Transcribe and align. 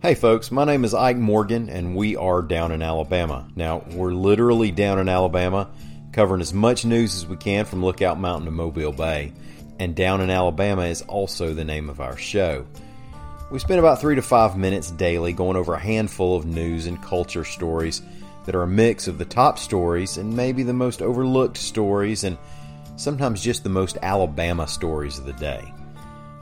Hey 0.00 0.14
folks, 0.14 0.52
my 0.52 0.64
name 0.64 0.84
is 0.84 0.94
Ike 0.94 1.16
Morgan 1.16 1.68
and 1.68 1.96
we 1.96 2.14
are 2.14 2.40
down 2.40 2.70
in 2.70 2.82
Alabama. 2.82 3.48
Now, 3.56 3.82
we're 3.90 4.12
literally 4.12 4.70
down 4.70 5.00
in 5.00 5.08
Alabama, 5.08 5.68
covering 6.12 6.40
as 6.40 6.54
much 6.54 6.84
news 6.84 7.16
as 7.16 7.26
we 7.26 7.36
can 7.36 7.64
from 7.64 7.84
Lookout 7.84 8.16
Mountain 8.16 8.44
to 8.44 8.52
Mobile 8.52 8.92
Bay. 8.92 9.32
And 9.80 9.96
Down 9.96 10.20
in 10.20 10.30
Alabama 10.30 10.82
is 10.82 11.02
also 11.02 11.52
the 11.52 11.64
name 11.64 11.90
of 11.90 12.00
our 12.00 12.16
show. 12.16 12.64
We 13.50 13.58
spend 13.58 13.80
about 13.80 14.00
three 14.00 14.14
to 14.14 14.22
five 14.22 14.56
minutes 14.56 14.92
daily 14.92 15.32
going 15.32 15.56
over 15.56 15.74
a 15.74 15.80
handful 15.80 16.36
of 16.36 16.46
news 16.46 16.86
and 16.86 17.02
culture 17.02 17.44
stories 17.44 18.00
that 18.46 18.54
are 18.54 18.62
a 18.62 18.68
mix 18.68 19.08
of 19.08 19.18
the 19.18 19.24
top 19.24 19.58
stories 19.58 20.16
and 20.16 20.36
maybe 20.36 20.62
the 20.62 20.72
most 20.72 21.02
overlooked 21.02 21.56
stories 21.56 22.22
and 22.22 22.38
sometimes 22.94 23.42
just 23.42 23.64
the 23.64 23.68
most 23.68 23.98
Alabama 24.00 24.68
stories 24.68 25.18
of 25.18 25.26
the 25.26 25.32
day. 25.32 25.72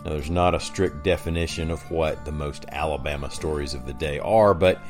Now, 0.06 0.12
there's 0.12 0.30
not 0.30 0.54
a 0.54 0.60
strict 0.60 1.02
definition 1.02 1.68
of 1.68 1.90
what 1.90 2.24
the 2.24 2.30
most 2.30 2.64
Alabama 2.68 3.28
stories 3.28 3.74
of 3.74 3.86
the 3.86 3.92
day 3.92 4.20
are, 4.20 4.54
but 4.54 4.80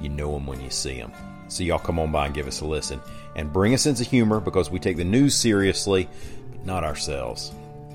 you 0.00 0.08
know 0.08 0.32
them 0.32 0.46
when 0.46 0.60
you 0.60 0.70
see 0.70 0.96
them. 0.96 1.10
So, 1.48 1.64
y'all 1.64 1.80
come 1.80 1.98
on 1.98 2.12
by 2.12 2.26
and 2.26 2.34
give 2.34 2.46
us 2.46 2.60
a 2.60 2.64
listen. 2.64 3.00
And 3.34 3.52
bring 3.52 3.74
a 3.74 3.78
sense 3.78 4.00
of 4.00 4.06
humor 4.06 4.38
because 4.38 4.70
we 4.70 4.78
take 4.78 4.96
the 4.96 5.02
news 5.02 5.34
seriously, 5.34 6.08
but 6.52 6.64
not 6.64 6.84
ourselves. 6.84 7.50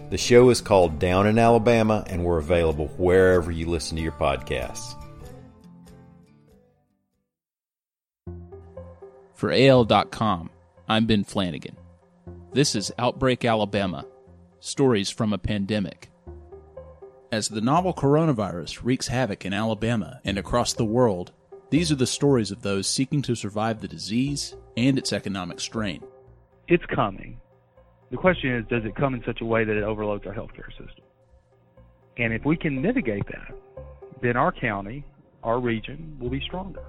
The 0.10 0.18
show 0.18 0.50
is 0.50 0.60
called 0.60 1.00
Down 1.00 1.28
in 1.28 1.40
Alabama, 1.40 2.04
and 2.08 2.26
we're 2.26 2.40
available 2.40 2.88
wherever 2.98 3.52
you 3.52 3.68
listen 3.68 3.96
to 3.96 4.04
your 4.04 4.12
podcasts. 4.12 5.02
For 9.34 9.50
AL.com, 9.50 10.50
I'm 10.90 11.06
Ben 11.06 11.24
Flanagan. 11.24 11.78
This 12.52 12.76
is 12.76 12.92
Outbreak 13.00 13.46
Alabama 13.46 14.06
Stories 14.60 15.10
from 15.10 15.32
a 15.32 15.38
Pandemic. 15.38 16.10
As 17.36 17.50
the 17.50 17.60
novel 17.60 17.94
coronavirus 17.94 18.86
wreaks 18.86 19.10
havoc 19.10 19.46
in 19.46 19.54
Alabama 19.54 20.22
and 20.24 20.38
across 20.38 20.72
the 20.72 20.86
world, 20.86 21.34
these 21.70 21.92
are 21.92 21.96
the 21.96 22.08
stories 22.08 22.50
of 22.50 22.62
those 22.62 22.88
seeking 22.88 23.22
to 23.24 23.36
survive 23.36 23.82
the 23.82 23.90
disease 23.90 24.56
and 24.78 24.98
its 24.98 25.12
economic 25.12 25.60
strain. 25.60 26.02
It's 26.70 26.86
coming. 26.86 27.42
The 28.10 28.16
question 28.16 28.56
is, 28.56 28.66
does 28.70 28.86
it 28.86 28.96
come 28.96 29.16
in 29.16 29.24
such 29.26 29.42
a 29.42 29.46
way 29.46 29.66
that 29.66 29.76
it 29.76 29.84
overloads 29.84 30.26
our 30.26 30.34
healthcare 30.34 30.70
system? 30.70 31.04
And 32.16 32.32
if 32.32 32.46
we 32.46 32.56
can 32.56 32.82
mitigate 32.82 33.28
that, 33.28 33.54
then 34.22 34.38
our 34.38 34.54
county, 34.54 35.04
our 35.44 35.60
region, 35.60 36.16
will 36.18 36.30
be 36.30 36.40
stronger. 36.40 36.86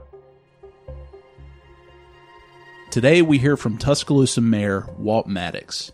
Today 2.92 3.20
we 3.20 3.38
hear 3.38 3.56
from 3.56 3.78
Tuscaloosa 3.78 4.42
Mayor 4.42 4.86
Walt 4.97 5.27
Maddox. 5.27 5.91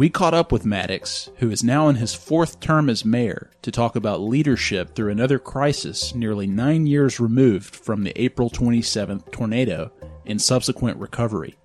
We 0.00 0.08
caught 0.08 0.32
up 0.32 0.50
with 0.50 0.64
Maddox, 0.64 1.28
who 1.40 1.50
is 1.50 1.62
now 1.62 1.88
in 1.88 1.96
his 1.96 2.14
fourth 2.14 2.58
term 2.58 2.88
as 2.88 3.04
mayor, 3.04 3.50
to 3.60 3.70
talk 3.70 3.96
about 3.96 4.22
leadership 4.22 4.94
through 4.94 5.10
another 5.10 5.38
crisis 5.38 6.14
nearly 6.14 6.46
nine 6.46 6.86
years 6.86 7.20
removed 7.20 7.76
from 7.76 8.02
the 8.02 8.18
April 8.18 8.48
27th 8.48 9.30
tornado 9.30 9.92
and 10.24 10.40
subsequent 10.40 10.96
recovery. 10.96 11.58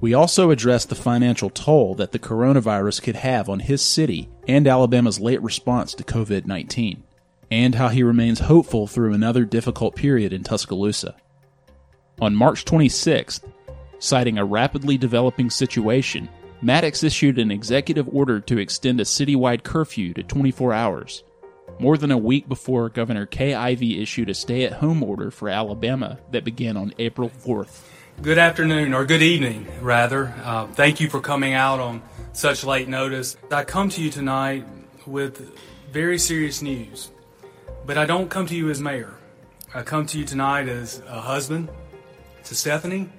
We 0.00 0.14
also 0.14 0.52
addressed 0.52 0.90
the 0.90 0.94
financial 0.94 1.50
toll 1.50 1.96
that 1.96 2.12
the 2.12 2.20
coronavirus 2.20 3.02
could 3.02 3.16
have 3.16 3.48
on 3.48 3.58
his 3.58 3.82
city 3.82 4.28
and 4.46 4.68
Alabama's 4.68 5.18
late 5.18 5.42
response 5.42 5.92
to 5.94 6.04
COVID 6.04 6.46
19, 6.46 7.02
and 7.50 7.74
how 7.74 7.88
he 7.88 8.04
remains 8.04 8.38
hopeful 8.38 8.86
through 8.86 9.12
another 9.12 9.44
difficult 9.44 9.96
period 9.96 10.32
in 10.32 10.44
Tuscaloosa. 10.44 11.16
On 12.20 12.32
March 12.32 12.64
26th, 12.64 13.42
citing 13.98 14.38
a 14.38 14.44
rapidly 14.44 14.96
developing 14.96 15.50
situation, 15.50 16.28
Maddox 16.62 17.02
issued 17.02 17.38
an 17.38 17.50
executive 17.50 18.08
order 18.14 18.40
to 18.40 18.58
extend 18.58 19.00
a 19.00 19.04
citywide 19.04 19.62
curfew 19.62 20.14
to 20.14 20.22
24 20.22 20.72
hours, 20.72 21.22
more 21.78 21.98
than 21.98 22.10
a 22.10 22.16
week 22.16 22.48
before 22.48 22.88
Governor 22.88 23.26
Kay 23.26 23.52
Ivey 23.52 24.00
issued 24.00 24.30
a 24.30 24.34
stay 24.34 24.64
at 24.64 24.74
home 24.74 25.02
order 25.02 25.30
for 25.30 25.50
Alabama 25.50 26.18
that 26.30 26.44
began 26.44 26.76
on 26.76 26.94
April 26.98 27.28
4th. 27.28 27.82
Good 28.22 28.38
afternoon, 28.38 28.94
or 28.94 29.04
good 29.04 29.22
evening, 29.22 29.66
rather. 29.82 30.34
Uh, 30.42 30.66
thank 30.68 31.00
you 31.00 31.10
for 31.10 31.20
coming 31.20 31.52
out 31.52 31.80
on 31.80 32.02
such 32.32 32.64
late 32.64 32.88
notice. 32.88 33.36
I 33.50 33.64
come 33.64 33.90
to 33.90 34.02
you 34.02 34.10
tonight 34.10 34.66
with 35.06 35.54
very 35.92 36.18
serious 36.18 36.62
news, 36.62 37.10
but 37.84 37.98
I 37.98 38.06
don't 38.06 38.30
come 38.30 38.46
to 38.46 38.56
you 38.56 38.70
as 38.70 38.80
mayor. 38.80 39.14
I 39.74 39.82
come 39.82 40.06
to 40.06 40.18
you 40.18 40.24
tonight 40.24 40.68
as 40.68 41.02
a 41.06 41.20
husband 41.20 41.68
to 42.44 42.54
Stephanie 42.54 43.10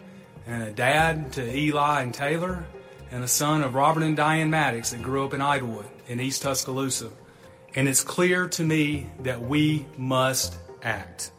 and 0.48 0.64
a 0.64 0.72
dad 0.72 1.34
to 1.34 1.56
Eli 1.56 2.02
and 2.02 2.12
Taylor 2.12 2.66
and 3.12 3.24
the 3.24 3.28
son 3.28 3.64
of 3.64 3.76
Robert 3.76 4.04
and 4.04 4.18
Diane 4.18 4.50
Maddox 4.50 4.92
that 4.92 5.02
grew 5.02 5.26
up 5.26 5.34
in 5.34 5.42
Idlewood 5.42 5.86
in 6.08 6.20
East 6.20 6.42
Tuscaloosa. 6.42 7.10
And 7.76 7.88
it's 7.88 8.04
clear 8.04 8.48
to 8.50 8.64
me 8.64 9.10
that 9.20 9.42
we 9.42 9.86
must 9.98 10.58
act, 10.82 11.32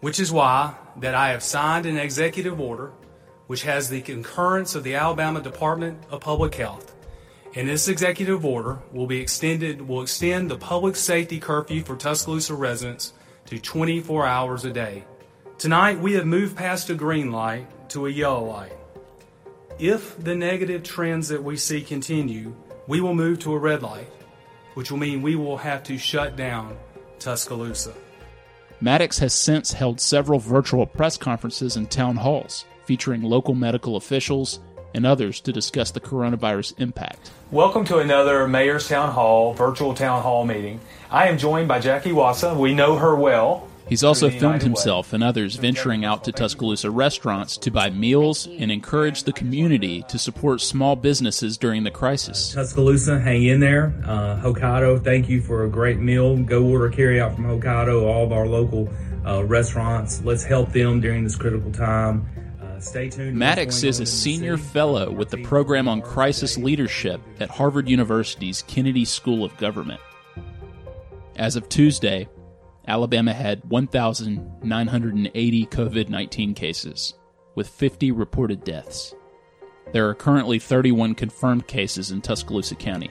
which 0.00 0.20
is 0.20 0.32
why 0.32 0.74
that 0.96 1.14
I 1.14 1.30
have 1.30 1.42
signed 1.42 1.86
an 1.86 1.96
executive 1.96 2.60
order 2.60 2.92
which 3.46 3.62
has 3.62 3.88
the 3.88 4.00
concurrence 4.00 4.74
of 4.74 4.82
the 4.82 4.94
Alabama 4.94 5.40
Department 5.40 6.02
of 6.10 6.20
Public 6.20 6.54
Health. 6.54 6.94
And 7.54 7.68
this 7.68 7.88
executive 7.88 8.44
order 8.44 8.78
will 8.92 9.06
be 9.06 9.20
extended 9.20 9.80
will 9.80 10.02
extend 10.02 10.50
the 10.50 10.58
public 10.58 10.96
safety 10.96 11.40
curfew 11.40 11.82
for 11.82 11.96
Tuscaloosa 11.96 12.54
residents 12.54 13.12
to 13.46 13.58
24 13.58 14.26
hours 14.26 14.64
a 14.64 14.72
day. 14.72 15.04
Tonight 15.58 16.00
we 16.00 16.14
have 16.14 16.26
moved 16.26 16.56
past 16.56 16.90
a 16.90 16.94
green 16.94 17.32
light 17.32 17.88
to 17.90 18.06
a 18.06 18.10
yellow 18.10 18.44
light. 18.44 18.72
If 19.78 20.18
the 20.24 20.34
negative 20.34 20.82
trends 20.82 21.28
that 21.28 21.44
we 21.44 21.58
see 21.58 21.82
continue, 21.82 22.54
we 22.86 23.02
will 23.02 23.14
move 23.14 23.40
to 23.40 23.52
a 23.52 23.58
red 23.58 23.82
light, 23.82 24.08
which 24.72 24.90
will 24.90 24.96
mean 24.96 25.20
we 25.20 25.36
will 25.36 25.58
have 25.58 25.82
to 25.82 25.98
shut 25.98 26.34
down 26.34 26.78
Tuscaloosa. 27.18 27.92
Maddox 28.80 29.18
has 29.18 29.34
since 29.34 29.74
held 29.74 30.00
several 30.00 30.38
virtual 30.38 30.86
press 30.86 31.18
conferences 31.18 31.76
and 31.76 31.90
town 31.90 32.16
halls 32.16 32.64
featuring 32.86 33.20
local 33.20 33.54
medical 33.54 33.96
officials 33.96 34.60
and 34.94 35.04
others 35.04 35.42
to 35.42 35.52
discuss 35.52 35.90
the 35.90 36.00
coronavirus 36.00 36.72
impact. 36.78 37.30
Welcome 37.50 37.84
to 37.84 37.98
another 37.98 38.48
Mayor's 38.48 38.88
Town 38.88 39.12
Hall 39.12 39.52
virtual 39.52 39.92
town 39.92 40.22
hall 40.22 40.46
meeting. 40.46 40.80
I 41.10 41.28
am 41.28 41.36
joined 41.36 41.68
by 41.68 41.80
Jackie 41.80 42.12
Wassa. 42.12 42.56
We 42.56 42.72
know 42.74 42.96
her 42.96 43.14
well. 43.14 43.68
He's 43.88 44.02
also 44.02 44.30
filmed 44.30 44.62
himself 44.62 45.12
and 45.12 45.22
others 45.22 45.54
venturing 45.54 46.04
out 46.04 46.24
to 46.24 46.32
Tuscaloosa 46.32 46.90
restaurants 46.90 47.56
to 47.58 47.70
buy 47.70 47.90
meals 47.90 48.46
and 48.46 48.72
encourage 48.72 49.22
the 49.22 49.32
community 49.32 50.02
to 50.08 50.18
support 50.18 50.60
small 50.60 50.96
businesses 50.96 51.56
during 51.56 51.84
the 51.84 51.90
crisis. 51.92 52.52
Tuscaloosa, 52.52 53.20
hang 53.20 53.44
in 53.44 53.60
there. 53.60 53.94
Uh, 54.04 54.40
Hokkaido, 54.40 55.02
thank 55.04 55.28
you 55.28 55.40
for 55.40 55.64
a 55.64 55.68
great 55.68 55.98
meal. 55.98 56.36
Go 56.36 56.64
order 56.64 56.90
carry 56.90 57.20
out 57.20 57.36
from 57.36 57.44
Hokkaido, 57.44 58.02
all 58.02 58.24
of 58.24 58.32
our 58.32 58.48
local 58.48 58.92
uh, 59.24 59.44
restaurants. 59.44 60.20
Let's 60.22 60.42
help 60.42 60.72
them 60.72 61.00
during 61.00 61.22
this 61.22 61.36
critical 61.36 61.70
time. 61.70 62.28
Uh, 62.60 62.80
stay 62.80 63.08
tuned. 63.08 63.36
Maddox 63.36 63.84
is 63.84 64.00
a 64.00 64.06
senior 64.06 64.56
fellow 64.56 65.12
with 65.12 65.30
the 65.30 65.42
program 65.44 65.86
on 65.86 66.02
crisis 66.02 66.58
leadership 66.58 67.20
at 67.38 67.50
Harvard 67.50 67.88
University's 67.88 68.62
Kennedy 68.62 69.04
School 69.04 69.44
of 69.44 69.56
Government. 69.58 70.00
As 71.36 71.54
of 71.54 71.68
Tuesday, 71.68 72.28
Alabama 72.88 73.32
had 73.32 73.64
1,980 73.64 75.66
COVID 75.66 76.08
19 76.08 76.54
cases, 76.54 77.14
with 77.54 77.68
50 77.68 78.12
reported 78.12 78.64
deaths. 78.64 79.14
There 79.92 80.08
are 80.08 80.14
currently 80.14 80.58
31 80.58 81.14
confirmed 81.14 81.66
cases 81.66 82.10
in 82.10 82.20
Tuscaloosa 82.20 82.76
County. 82.76 83.10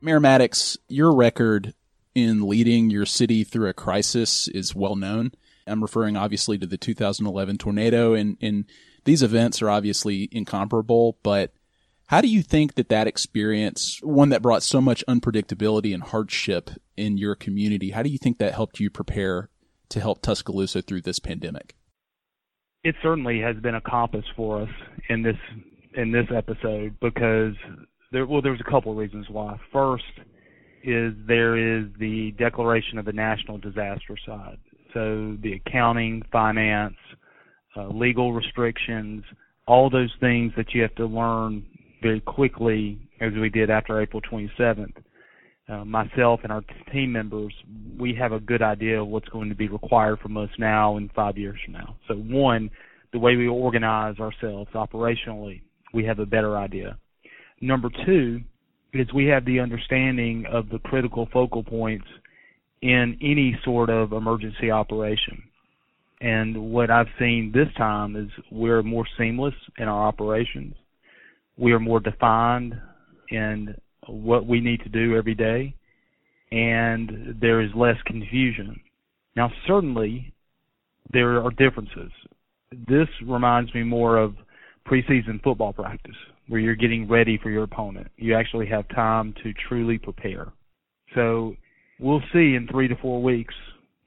Mayor 0.00 0.20
Maddox, 0.20 0.78
your 0.88 1.14
record 1.14 1.74
in 2.14 2.48
leading 2.48 2.90
your 2.90 3.06
city 3.06 3.44
through 3.44 3.68
a 3.68 3.74
crisis 3.74 4.46
is 4.48 4.74
well 4.74 4.94
known. 4.94 5.32
I'm 5.66 5.82
referring 5.82 6.16
obviously 6.16 6.58
to 6.58 6.66
the 6.66 6.76
2011 6.76 7.58
tornado, 7.58 8.14
and, 8.14 8.36
and 8.40 8.66
these 9.04 9.22
events 9.22 9.60
are 9.62 9.70
obviously 9.70 10.28
incomparable, 10.30 11.18
but 11.22 11.52
how 12.08 12.20
do 12.20 12.28
you 12.28 12.42
think 12.42 12.74
that 12.74 12.88
that 12.88 13.06
experience, 13.06 13.98
one 14.02 14.28
that 14.28 14.42
brought 14.42 14.62
so 14.62 14.80
much 14.80 15.04
unpredictability 15.08 15.92
and 15.92 16.02
hardship 16.02 16.70
in 16.96 17.18
your 17.18 17.34
community, 17.34 17.90
how 17.90 18.02
do 18.02 18.08
you 18.08 18.18
think 18.18 18.38
that 18.38 18.54
helped 18.54 18.78
you 18.78 18.90
prepare 18.90 19.50
to 19.88 20.00
help 20.00 20.22
Tuscaloosa 20.22 20.82
through 20.82 21.02
this 21.02 21.18
pandemic? 21.18 21.74
It 22.84 22.94
certainly 23.02 23.40
has 23.40 23.56
been 23.56 23.74
a 23.74 23.80
compass 23.80 24.24
for 24.36 24.62
us 24.62 24.68
in 25.08 25.22
this 25.22 25.36
in 25.94 26.12
this 26.12 26.26
episode 26.34 26.94
because 27.00 27.54
there 28.12 28.26
well 28.26 28.42
there's 28.42 28.60
a 28.60 28.70
couple 28.70 28.92
of 28.92 28.98
reasons 28.98 29.26
why. 29.28 29.58
First 29.72 30.04
is 30.84 31.12
there 31.26 31.56
is 31.56 31.86
the 31.98 32.32
declaration 32.38 32.98
of 32.98 33.04
the 33.04 33.12
national 33.12 33.58
disaster 33.58 34.16
side. 34.24 34.58
So 34.94 35.36
the 35.40 35.54
accounting, 35.54 36.22
finance, 36.30 36.94
uh, 37.76 37.88
legal 37.88 38.32
restrictions, 38.32 39.24
all 39.66 39.90
those 39.90 40.12
things 40.20 40.52
that 40.56 40.72
you 40.72 40.82
have 40.82 40.94
to 40.94 41.06
learn 41.06 41.66
very 42.02 42.20
quickly 42.20 42.98
as 43.20 43.32
we 43.40 43.48
did 43.48 43.70
after 43.70 44.00
April 44.00 44.20
27th. 44.22 44.92
Uh, 45.68 45.84
myself 45.84 46.40
and 46.44 46.52
our 46.52 46.62
team 46.92 47.10
members, 47.10 47.52
we 47.98 48.14
have 48.14 48.30
a 48.30 48.38
good 48.38 48.62
idea 48.62 49.00
of 49.00 49.08
what's 49.08 49.28
going 49.30 49.48
to 49.48 49.54
be 49.54 49.68
required 49.68 50.18
from 50.20 50.36
us 50.36 50.50
now 50.58 50.96
and 50.96 51.10
five 51.12 51.36
years 51.36 51.58
from 51.64 51.72
now. 51.74 51.96
So 52.06 52.14
one, 52.14 52.70
the 53.12 53.18
way 53.18 53.34
we 53.34 53.48
organize 53.48 54.18
ourselves 54.20 54.70
operationally, 54.74 55.62
we 55.92 56.04
have 56.04 56.20
a 56.20 56.26
better 56.26 56.56
idea. 56.56 56.96
Number 57.60 57.88
two, 58.04 58.42
is 58.92 59.12
we 59.12 59.26
have 59.26 59.44
the 59.44 59.60
understanding 59.60 60.44
of 60.50 60.68
the 60.68 60.78
critical 60.78 61.28
focal 61.32 61.62
points 61.62 62.06
in 62.82 63.16
any 63.20 63.58
sort 63.64 63.90
of 63.90 64.12
emergency 64.12 64.70
operation. 64.70 65.42
And 66.20 66.70
what 66.70 66.90
I've 66.90 67.08
seen 67.18 67.52
this 67.52 67.68
time 67.76 68.16
is 68.16 68.28
we're 68.50 68.82
more 68.82 69.04
seamless 69.18 69.54
in 69.78 69.88
our 69.88 70.06
operations. 70.06 70.74
We 71.58 71.72
are 71.72 71.80
more 71.80 72.00
defined 72.00 72.74
in 73.30 73.74
what 74.06 74.46
we 74.46 74.60
need 74.60 74.80
to 74.82 74.88
do 74.88 75.16
every 75.16 75.34
day, 75.34 75.74
and 76.52 77.36
there 77.40 77.60
is 77.60 77.70
less 77.74 77.96
confusion. 78.04 78.80
Now, 79.36 79.50
certainly, 79.66 80.32
there 81.12 81.42
are 81.42 81.50
differences. 81.50 82.10
This 82.88 83.08
reminds 83.26 83.74
me 83.74 83.82
more 83.82 84.18
of 84.18 84.34
preseason 84.86 85.42
football 85.42 85.72
practice, 85.72 86.14
where 86.48 86.60
you're 86.60 86.74
getting 86.74 87.08
ready 87.08 87.38
for 87.42 87.50
your 87.50 87.64
opponent. 87.64 88.08
You 88.16 88.36
actually 88.36 88.66
have 88.66 88.88
time 88.88 89.34
to 89.42 89.52
truly 89.68 89.98
prepare. 89.98 90.52
So 91.14 91.56
we'll 91.98 92.22
see 92.32 92.54
in 92.54 92.68
three 92.70 92.88
to 92.88 92.96
four 92.96 93.22
weeks, 93.22 93.54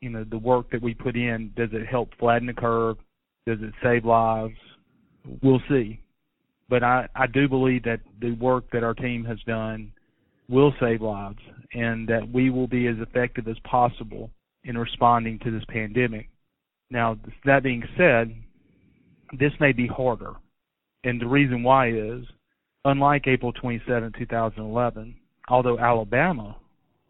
you 0.02 0.10
know, 0.10 0.24
the 0.24 0.38
work 0.38 0.72
that 0.72 0.82
we 0.82 0.94
put 0.94 1.16
in. 1.16 1.52
Does 1.56 1.70
it 1.74 1.88
help 1.88 2.10
flatten 2.20 2.48
the 2.48 2.54
curve? 2.54 2.98
Does 3.46 3.60
it 3.62 3.74
save 3.84 4.06
lives? 4.06 4.56
We'll 5.44 5.62
see. 5.70 6.00
But 6.70 6.84
I, 6.84 7.08
I 7.16 7.28
do 7.28 7.48
believe 7.48 7.84
that 7.84 8.02
the 8.22 8.32
work 8.34 8.66
that 8.72 8.84
our 8.84 8.94
team 8.94 9.26
has 9.26 9.40
done 9.48 9.92
will 10.48 10.74
save 10.80 11.02
lives 11.02 11.40
and 11.74 12.08
that 12.08 12.32
we 12.32 12.50
will 12.50 12.68
be 12.68 12.88
as 12.88 12.96
effective 13.00 13.48
as 13.48 13.58
possible 13.64 14.30
in 14.64 14.78
responding 14.78 15.40
to 15.40 15.52
this 15.52 15.64
pandemic. 15.70 16.30
Now, 16.92 17.18
that 17.46 17.64
being 17.64 17.84
said, 17.98 18.36
this 19.38 19.52
may 19.60 19.72
be 19.72 19.88
harder. 19.88 20.34
And 21.04 21.22
the 21.22 21.28
reason 21.28 21.64
why 21.64 21.92
is, 21.92 22.26
unlike 22.86 23.28
April 23.28 23.54
27, 23.54 24.14
2011, 24.18 25.16
although 25.50 25.80
Alabama 25.80 26.56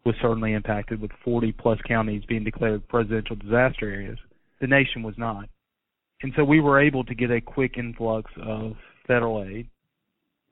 was 0.04 0.14
certainly 0.20 0.52
impacted 0.52 1.00
with 1.00 1.10
40 1.24 1.52
plus 1.52 1.78
counties 1.86 2.22
being 2.28 2.44
declared 2.44 2.86
presidential 2.88 3.36
disaster 3.36 3.90
areas, 3.90 4.18
the 4.60 4.66
nation 4.66 5.02
was 5.02 5.14
not. 5.18 5.48
And 6.22 6.32
so 6.36 6.44
we 6.44 6.60
were 6.60 6.80
able 6.80 7.04
to 7.04 7.14
get 7.14 7.30
a 7.30 7.40
quick 7.40 7.78
influx 7.78 8.30
of 8.42 8.72
federal 9.10 9.44
aid. 9.44 9.68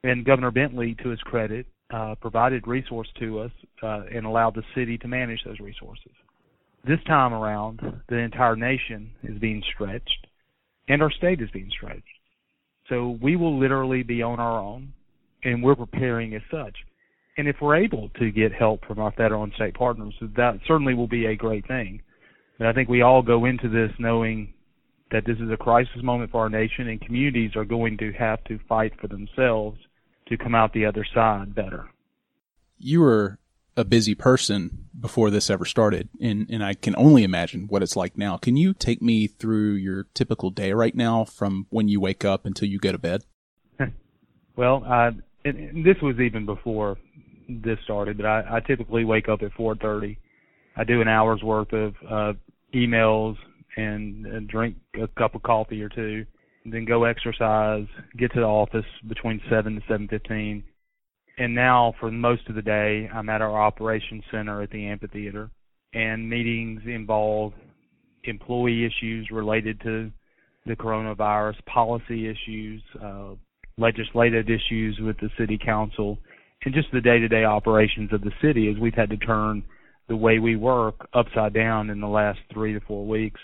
And 0.03 0.25
Governor 0.25 0.51
Bentley, 0.51 0.97
to 1.03 1.11
his 1.11 1.21
credit, 1.21 1.67
uh, 1.93 2.15
provided 2.21 2.67
resource 2.67 3.09
to 3.21 3.41
us 3.41 3.53
uh, 3.83 4.03
and 4.13 4.27
allowed 4.27 4.55
the 4.55 4.63
city 4.75 4.99
to 4.99 5.09
manage 5.09 5.41
those 5.45 5.61
resources. 5.61 6.13
This 6.87 6.99
time 7.07 7.33
around, 7.33 7.81
the 8.09 8.17
entire 8.17 8.57
nation 8.57 9.11
is 9.23 9.39
being 9.39 9.63
stretched, 9.75 10.27
and 10.89 11.03
our 11.03 11.11
state 11.11 11.41
is 11.41 11.51
being 11.51 11.71
stretched. 11.71 12.03
So 12.89 13.19
we 13.23 13.37
will 13.37 13.59
literally 13.59 14.03
be 14.03 14.23
on 14.23 14.41
our 14.41 14.61
own, 14.61 14.93
and 15.45 15.63
we're 15.63 15.77
preparing 15.77 16.35
as 16.35 16.43
such. 16.51 16.77
And 17.37 17.47
if 17.47 17.57
we're 17.61 17.77
able 17.77 18.09
to 18.19 18.31
get 18.31 18.53
help 18.53 18.85
from 18.87 18.99
our 18.99 19.13
federal 19.13 19.45
and 19.45 19.53
state 19.55 19.75
partners, 19.75 20.15
that 20.37 20.59
certainly 20.67 20.95
will 20.95 21.09
be 21.09 21.27
a 21.27 21.37
great 21.37 21.67
thing. 21.69 22.03
But 22.59 22.67
I 22.67 22.73
think 22.73 22.89
we 22.89 23.03
all 23.03 23.23
go 23.23 23.45
into 23.45 23.69
this 23.69 23.93
knowing 23.99 24.53
that 25.11 25.25
this 25.25 25.39
is 25.39 25.51
a 25.51 25.57
crisis 25.57 26.03
moment 26.03 26.31
for 26.31 26.41
our 26.41 26.49
nation, 26.49 26.89
and 26.89 27.01
communities 27.01 27.57
are 27.57 27.65
going 27.65 27.97
to 27.99 28.13
have 28.13 28.43
to 28.45 28.59
fight 28.69 28.93
for 29.01 29.09
themselves 29.09 29.79
to 30.29 30.37
come 30.37 30.55
out 30.55 30.73
the 30.73 30.85
other 30.85 31.07
side 31.15 31.55
better. 31.55 31.89
You 32.79 33.01
were 33.01 33.39
a 33.77 33.85
busy 33.85 34.15
person 34.15 34.87
before 34.99 35.31
this 35.31 35.49
ever 35.49 35.65
started, 35.65 36.09
and, 36.21 36.47
and 36.51 36.65
I 36.65 36.75
can 36.75 36.95
only 36.97 37.23
imagine 37.23 37.67
what 37.69 37.83
it's 37.83 37.97
like 37.97 38.19
now. 38.19 38.37
Can 38.37 38.57
you 38.57 38.75
take 38.75 39.01
me 39.01 39.27
through 39.27 39.75
your 39.75 40.07
typical 40.15 40.51
day 40.51 40.73
right 40.73 40.95
now 40.95 41.25
from 41.25 41.67
when 41.71 41.89
you 41.89 42.01
wake 42.01 42.25
up 42.25 42.45
until 42.45 42.69
you 42.69 42.79
go 42.79 42.93
to 42.93 42.99
bed? 42.99 43.23
well, 44.57 44.85
and, 44.85 45.23
and 45.45 45.85
this 45.85 45.97
was 46.03 46.19
even 46.19 46.45
before 46.45 46.99
this 47.49 47.79
started, 47.85 48.19
but 48.19 48.27
I, 48.27 48.57
I 48.57 48.61
typically 48.61 49.05
wake 49.05 49.29
up 49.29 49.43
at 49.43 49.53
4:30. 49.53 50.19
I 50.77 50.85
do 50.85 51.01
an 51.01 51.09
hour's 51.09 51.43
worth 51.43 51.73
of 51.73 51.95
uh, 52.09 52.33
emails 52.75 53.37
and, 53.79 54.27
and 54.27 54.49
drink 54.49 54.77
a 55.01 55.09
cup 55.19 55.35
of 55.35 55.43
coffee 55.43 55.83
or 55.83 55.89
two 55.89 56.25
then 56.73 56.85
go 56.85 57.05
exercise, 57.05 57.87
get 58.17 58.33
to 58.33 58.41
the 58.41 58.47
office 58.47 58.85
between 59.07 59.41
7 59.49 59.75
to 59.75 59.81
7:15. 59.87 60.63
And 61.39 61.55
now 61.55 61.95
for 62.01 62.11
most 62.11 62.49
of 62.49 62.57
the 62.57 62.63
day, 62.63 63.09
I'm 63.13 63.29
at 63.29 63.41
our 63.41 63.61
operations 63.61 64.25
center 64.31 64.61
at 64.63 64.71
the 64.71 64.87
amphitheater, 64.87 65.51
and 65.95 66.29
meetings 66.29 66.83
involve 66.85 67.55
employee 68.25 68.85
issues 68.85 69.31
related 69.31 69.81
to 69.83 70.11
the 70.67 70.77
coronavirus, 70.77 71.65
policy 71.67 72.29
issues, 72.29 72.83
uh, 73.01 73.35
legislative 73.79 74.51
issues 74.51 74.99
with 74.99 75.17
the 75.19 75.31
city 75.39 75.57
council, 75.57 76.19
and 76.65 76.75
just 76.75 76.91
the 76.91 77.01
day-to-day 77.01 77.45
operations 77.45 78.13
of 78.13 78.21
the 78.21 78.33
city 78.43 78.69
as 78.69 78.77
we've 78.79 78.95
had 78.95 79.09
to 79.11 79.17
turn 79.17 79.63
the 80.09 80.17
way 80.17 80.41
we 80.41 80.57
work 80.57 81.09
upside 81.15 81.55
down 81.55 81.89
in 81.89 82.01
the 82.01 82.09
last 82.09 82.41
three 82.53 82.73
to 82.73 82.81
four 82.81 83.07
weeks. 83.07 83.41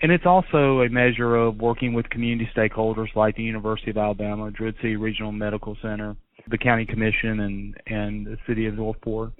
And 0.00 0.12
it's 0.12 0.26
also 0.26 0.82
a 0.82 0.88
measure 0.88 1.34
of 1.34 1.56
working 1.56 1.92
with 1.92 2.08
community 2.10 2.48
stakeholders 2.56 3.14
like 3.16 3.34
the 3.34 3.42
University 3.42 3.90
of 3.90 3.98
Alabama, 3.98 4.50
Druid 4.50 4.76
City 4.76 4.94
Regional 4.94 5.32
Medical 5.32 5.76
Center, 5.82 6.16
the 6.48 6.58
County 6.58 6.86
Commission, 6.86 7.40
and 7.40 7.76
and 7.86 8.26
the 8.26 8.36
City 8.46 8.66
of 8.66 8.74
Northport. 8.74 9.32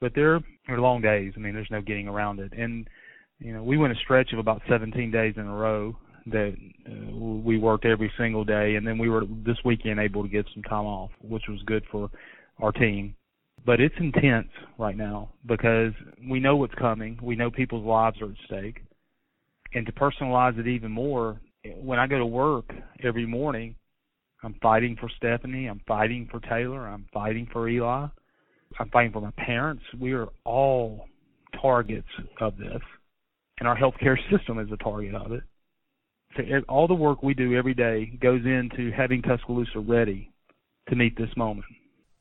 But 0.00 0.12
they're 0.14 0.40
they're 0.68 0.80
long 0.80 1.00
days. 1.00 1.32
I 1.36 1.40
mean, 1.40 1.52
there's 1.52 1.70
no 1.70 1.82
getting 1.82 2.06
around 2.06 2.38
it. 2.38 2.52
And 2.52 2.86
you 3.40 3.52
know, 3.52 3.62
we 3.62 3.76
went 3.76 3.92
a 3.92 3.96
stretch 3.96 4.32
of 4.32 4.38
about 4.38 4.62
17 4.68 5.10
days 5.10 5.34
in 5.36 5.46
a 5.46 5.54
row 5.54 5.96
that 6.26 6.54
uh, 6.86 7.16
we 7.16 7.58
worked 7.58 7.84
every 7.84 8.12
single 8.18 8.44
day, 8.44 8.76
and 8.76 8.86
then 8.86 8.98
we 8.98 9.08
were 9.08 9.24
this 9.44 9.56
weekend 9.64 9.98
able 9.98 10.22
to 10.22 10.28
get 10.28 10.46
some 10.54 10.62
time 10.62 10.84
off, 10.84 11.10
which 11.22 11.44
was 11.48 11.60
good 11.66 11.82
for 11.90 12.08
our 12.60 12.70
team. 12.70 13.16
But 13.66 13.80
it's 13.80 13.94
intense 13.98 14.48
right 14.78 14.96
now 14.96 15.30
because 15.44 15.92
we 16.30 16.38
know 16.38 16.56
what's 16.56 16.74
coming. 16.74 17.18
We 17.20 17.34
know 17.34 17.50
people's 17.50 17.84
lives 17.84 18.20
are 18.22 18.30
at 18.30 18.36
stake 18.46 18.82
and 19.74 19.86
to 19.86 19.92
personalize 19.92 20.58
it 20.58 20.66
even 20.66 20.90
more, 20.90 21.40
when 21.82 21.98
I 21.98 22.06
go 22.06 22.18
to 22.18 22.26
work 22.26 22.72
every 23.02 23.26
morning, 23.26 23.74
I'm 24.42 24.54
fighting 24.62 24.96
for 24.98 25.08
Stephanie, 25.16 25.66
I'm 25.66 25.80
fighting 25.86 26.28
for 26.30 26.40
Taylor, 26.40 26.86
I'm 26.86 27.06
fighting 27.12 27.48
for 27.52 27.68
Eli, 27.68 28.06
I'm 28.78 28.90
fighting 28.90 29.12
for 29.12 29.20
my 29.20 29.32
parents. 29.36 29.82
We 29.98 30.12
are 30.12 30.28
all 30.44 31.06
targets 31.60 32.08
of 32.40 32.56
this, 32.56 32.80
and 33.58 33.68
our 33.68 33.76
healthcare 33.76 34.16
system 34.30 34.58
is 34.58 34.70
a 34.72 34.76
target 34.76 35.14
of 35.14 35.32
it. 35.32 35.42
So 36.36 36.42
all 36.68 36.86
the 36.86 36.94
work 36.94 37.22
we 37.22 37.34
do 37.34 37.56
every 37.56 37.74
day 37.74 38.12
goes 38.20 38.42
into 38.44 38.92
having 38.96 39.22
Tuscaloosa 39.22 39.78
ready 39.80 40.30
to 40.88 40.94
meet 40.94 41.16
this 41.16 41.30
moment. 41.36 41.66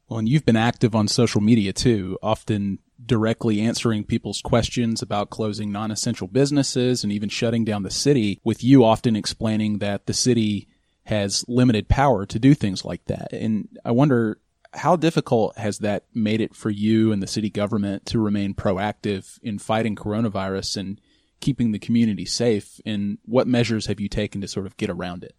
Well, 0.09 0.19
and 0.19 0.29
you've 0.29 0.45
been 0.45 0.55
active 0.55 0.95
on 0.95 1.07
social 1.07 1.41
media 1.41 1.73
too, 1.73 2.17
often 2.23 2.79
directly 3.05 3.61
answering 3.61 4.03
people's 4.03 4.41
questions 4.41 5.01
about 5.01 5.29
closing 5.29 5.71
non-essential 5.71 6.27
businesses 6.27 7.03
and 7.03 7.11
even 7.11 7.29
shutting 7.29 7.65
down 7.65 7.83
the 7.83 7.91
city 7.91 8.39
with 8.43 8.63
you 8.63 8.83
often 8.83 9.15
explaining 9.15 9.79
that 9.79 10.05
the 10.05 10.13
city 10.13 10.67
has 11.05 11.45
limited 11.47 11.87
power 11.87 12.25
to 12.25 12.39
do 12.39 12.53
things 12.53 12.83
like 12.83 13.03
that. 13.05 13.31
And 13.33 13.67
I 13.85 13.91
wonder 13.91 14.39
how 14.73 14.95
difficult 14.95 15.57
has 15.57 15.79
that 15.79 16.05
made 16.13 16.41
it 16.41 16.55
for 16.55 16.69
you 16.69 17.11
and 17.11 17.21
the 17.21 17.27
city 17.27 17.49
government 17.49 18.05
to 18.07 18.19
remain 18.19 18.53
proactive 18.53 19.39
in 19.41 19.59
fighting 19.59 19.95
coronavirus 19.95 20.77
and 20.77 21.01
keeping 21.39 21.71
the 21.71 21.79
community 21.79 22.25
safe? 22.25 22.79
And 22.85 23.17
what 23.25 23.47
measures 23.47 23.85
have 23.85 23.99
you 23.99 24.09
taken 24.09 24.41
to 24.41 24.47
sort 24.47 24.65
of 24.65 24.77
get 24.77 24.89
around 24.89 25.23
it? 25.23 25.35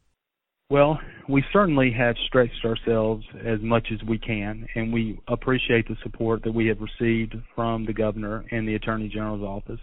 Well, 0.71 1.01
we 1.31 1.43
certainly 1.51 1.91
have 1.93 2.15
stretched 2.27 2.63
ourselves 2.63 3.25
as 3.43 3.59
much 3.63 3.87
as 3.91 4.07
we 4.07 4.19
can, 4.19 4.69
and 4.75 4.93
we 4.93 5.19
appreciate 5.27 5.89
the 5.89 5.97
support 6.03 6.43
that 6.43 6.53
we 6.53 6.67
have 6.67 6.77
received 6.83 7.35
from 7.55 7.87
the 7.87 7.95
governor 7.95 8.45
and 8.51 8.69
the 8.69 8.75
attorney 8.75 9.09
general's 9.09 9.41
office 9.41 9.81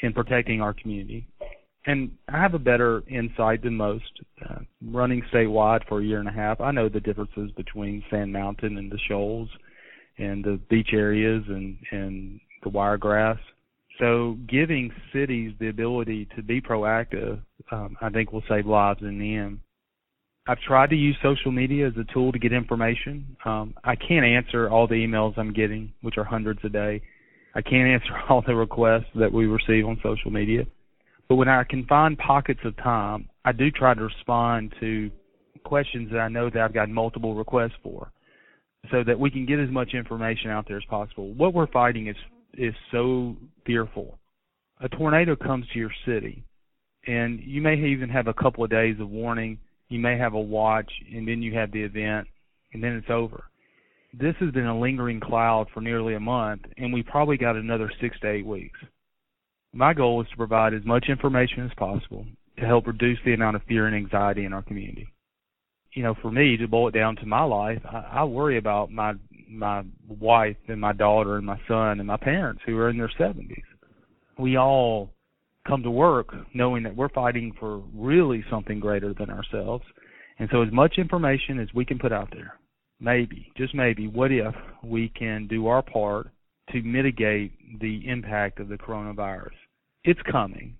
in 0.00 0.12
protecting 0.12 0.60
our 0.60 0.74
community. 0.74 1.26
And 1.86 2.10
I 2.28 2.42
have 2.42 2.52
a 2.52 2.58
better 2.58 3.04
insight 3.08 3.62
than 3.62 3.74
most. 3.74 4.20
Uh, 4.46 4.58
running 4.84 5.22
statewide 5.32 5.88
for 5.88 6.00
a 6.00 6.04
year 6.04 6.18
and 6.20 6.28
a 6.28 6.32
half, 6.32 6.60
I 6.60 6.72
know 6.72 6.90
the 6.90 7.00
differences 7.00 7.50
between 7.52 8.04
Sand 8.10 8.30
Mountain 8.30 8.76
and 8.76 8.92
the 8.92 8.98
Shoals, 9.08 9.48
and 10.18 10.44
the 10.44 10.60
beach 10.68 10.90
areas 10.92 11.42
and 11.48 11.78
and 11.90 12.38
the 12.62 12.68
wiregrass. 12.68 13.38
So 13.98 14.36
giving 14.46 14.92
cities 15.10 15.54
the 15.58 15.68
ability 15.68 16.28
to 16.36 16.42
be 16.42 16.60
proactive, 16.60 17.40
um, 17.72 17.96
I 18.02 18.10
think 18.10 18.30
will 18.30 18.44
save 18.46 18.66
lives 18.66 19.00
in 19.00 19.18
the 19.18 19.34
end. 19.34 19.60
I've 20.48 20.60
tried 20.60 20.88
to 20.90 20.96
use 20.96 21.14
social 21.22 21.52
media 21.52 21.86
as 21.86 21.92
a 21.98 22.10
tool 22.10 22.32
to 22.32 22.38
get 22.38 22.54
information. 22.54 23.36
Um, 23.44 23.74
I 23.84 23.94
can't 23.94 24.24
answer 24.24 24.70
all 24.70 24.86
the 24.88 24.94
emails 24.94 25.34
I'm 25.36 25.52
getting, 25.52 25.92
which 26.00 26.16
are 26.16 26.24
hundreds 26.24 26.60
a 26.64 26.70
day. 26.70 27.02
I 27.54 27.60
can't 27.60 27.86
answer 28.02 28.14
all 28.30 28.42
the 28.44 28.56
requests 28.56 29.10
that 29.14 29.30
we 29.30 29.44
receive 29.44 29.86
on 29.86 30.00
social 30.02 30.30
media. 30.30 30.64
But 31.28 31.36
when 31.36 31.50
I 31.50 31.64
can 31.64 31.84
find 31.84 32.16
pockets 32.16 32.60
of 32.64 32.74
time, 32.78 33.28
I 33.44 33.52
do 33.52 33.70
try 33.70 33.92
to 33.92 34.00
respond 34.00 34.74
to 34.80 35.10
questions 35.64 36.10
that 36.12 36.18
I 36.18 36.28
know 36.28 36.48
that 36.48 36.62
I've 36.62 36.72
got 36.72 36.88
multiple 36.88 37.34
requests 37.34 37.76
for 37.82 38.10
so 38.90 39.04
that 39.04 39.20
we 39.20 39.30
can 39.30 39.44
get 39.44 39.58
as 39.58 39.68
much 39.68 39.92
information 39.92 40.50
out 40.50 40.66
there 40.66 40.78
as 40.78 40.84
possible. 40.88 41.34
What 41.34 41.52
we're 41.52 41.66
fighting 41.66 42.08
is 42.08 42.16
is 42.54 42.72
so 42.90 43.36
fearful. 43.66 44.18
A 44.80 44.88
tornado 44.88 45.36
comes 45.36 45.66
to 45.72 45.78
your 45.78 45.92
city 46.06 46.42
and 47.06 47.38
you 47.40 47.60
may 47.60 47.74
even 47.74 48.08
have 48.08 48.26
a 48.26 48.32
couple 48.32 48.64
of 48.64 48.70
days 48.70 48.96
of 48.98 49.10
warning 49.10 49.58
you 49.88 49.98
may 49.98 50.16
have 50.18 50.34
a 50.34 50.40
watch 50.40 50.90
and 51.12 51.26
then 51.26 51.42
you 51.42 51.54
have 51.54 51.72
the 51.72 51.82
event 51.82 52.26
and 52.72 52.82
then 52.82 52.92
it's 52.92 53.10
over. 53.10 53.44
this 54.12 54.34
has 54.40 54.50
been 54.52 54.66
a 54.66 54.78
lingering 54.78 55.20
cloud 55.20 55.66
for 55.72 55.80
nearly 55.80 56.14
a 56.14 56.20
month, 56.20 56.62
and 56.76 56.92
we 56.92 57.02
probably 57.02 57.36
got 57.36 57.56
another 57.56 57.90
six 58.00 58.18
to 58.20 58.30
eight 58.30 58.46
weeks. 58.46 58.78
My 59.72 59.92
goal 59.92 60.22
is 60.22 60.28
to 60.30 60.36
provide 60.36 60.74
as 60.74 60.84
much 60.84 61.06
information 61.08 61.64
as 61.64 61.74
possible 61.76 62.26
to 62.58 62.66
help 62.66 62.86
reduce 62.86 63.18
the 63.24 63.34
amount 63.34 63.56
of 63.56 63.62
fear 63.64 63.86
and 63.86 63.94
anxiety 63.94 64.44
in 64.44 64.52
our 64.52 64.62
community. 64.62 65.08
You 65.92 66.02
know, 66.02 66.14
for 66.20 66.30
me, 66.30 66.56
to 66.56 66.68
boil 66.68 66.88
it 66.88 66.94
down 66.94 67.16
to 67.16 67.26
my 67.26 67.42
life, 67.42 67.80
I, 67.84 68.20
I 68.20 68.24
worry 68.24 68.58
about 68.58 68.90
my 68.90 69.14
my 69.50 69.82
wife 70.06 70.56
and 70.68 70.80
my 70.80 70.92
daughter 70.92 71.36
and 71.36 71.46
my 71.46 71.58
son 71.66 72.00
and 72.00 72.06
my 72.06 72.18
parents 72.18 72.60
who 72.66 72.76
are 72.76 72.90
in 72.90 72.98
their 72.98 73.10
70s. 73.18 73.62
We 74.38 74.58
all 74.58 75.10
come 75.66 75.82
to 75.82 75.90
work 75.90 76.34
knowing 76.54 76.82
that 76.82 76.96
we're 76.96 77.08
fighting 77.10 77.52
for 77.58 77.82
really 77.94 78.44
something 78.50 78.80
greater 78.80 79.12
than 79.14 79.30
ourselves. 79.30 79.84
And 80.38 80.48
so 80.52 80.62
as 80.62 80.72
much 80.72 80.94
information 80.98 81.58
as 81.58 81.68
we 81.74 81.84
can 81.84 81.98
put 81.98 82.12
out 82.12 82.28
there, 82.32 82.54
maybe, 83.00 83.52
just 83.56 83.74
maybe, 83.74 84.06
what 84.06 84.32
if 84.32 84.54
we 84.82 85.08
can 85.10 85.46
do 85.46 85.66
our 85.66 85.82
part 85.82 86.28
to 86.70 86.82
mitigate 86.82 87.52
the 87.80 88.06
impact 88.08 88.60
of 88.60 88.68
the 88.68 88.76
coronavirus? 88.76 89.54
It's 90.04 90.20
coming. 90.30 90.76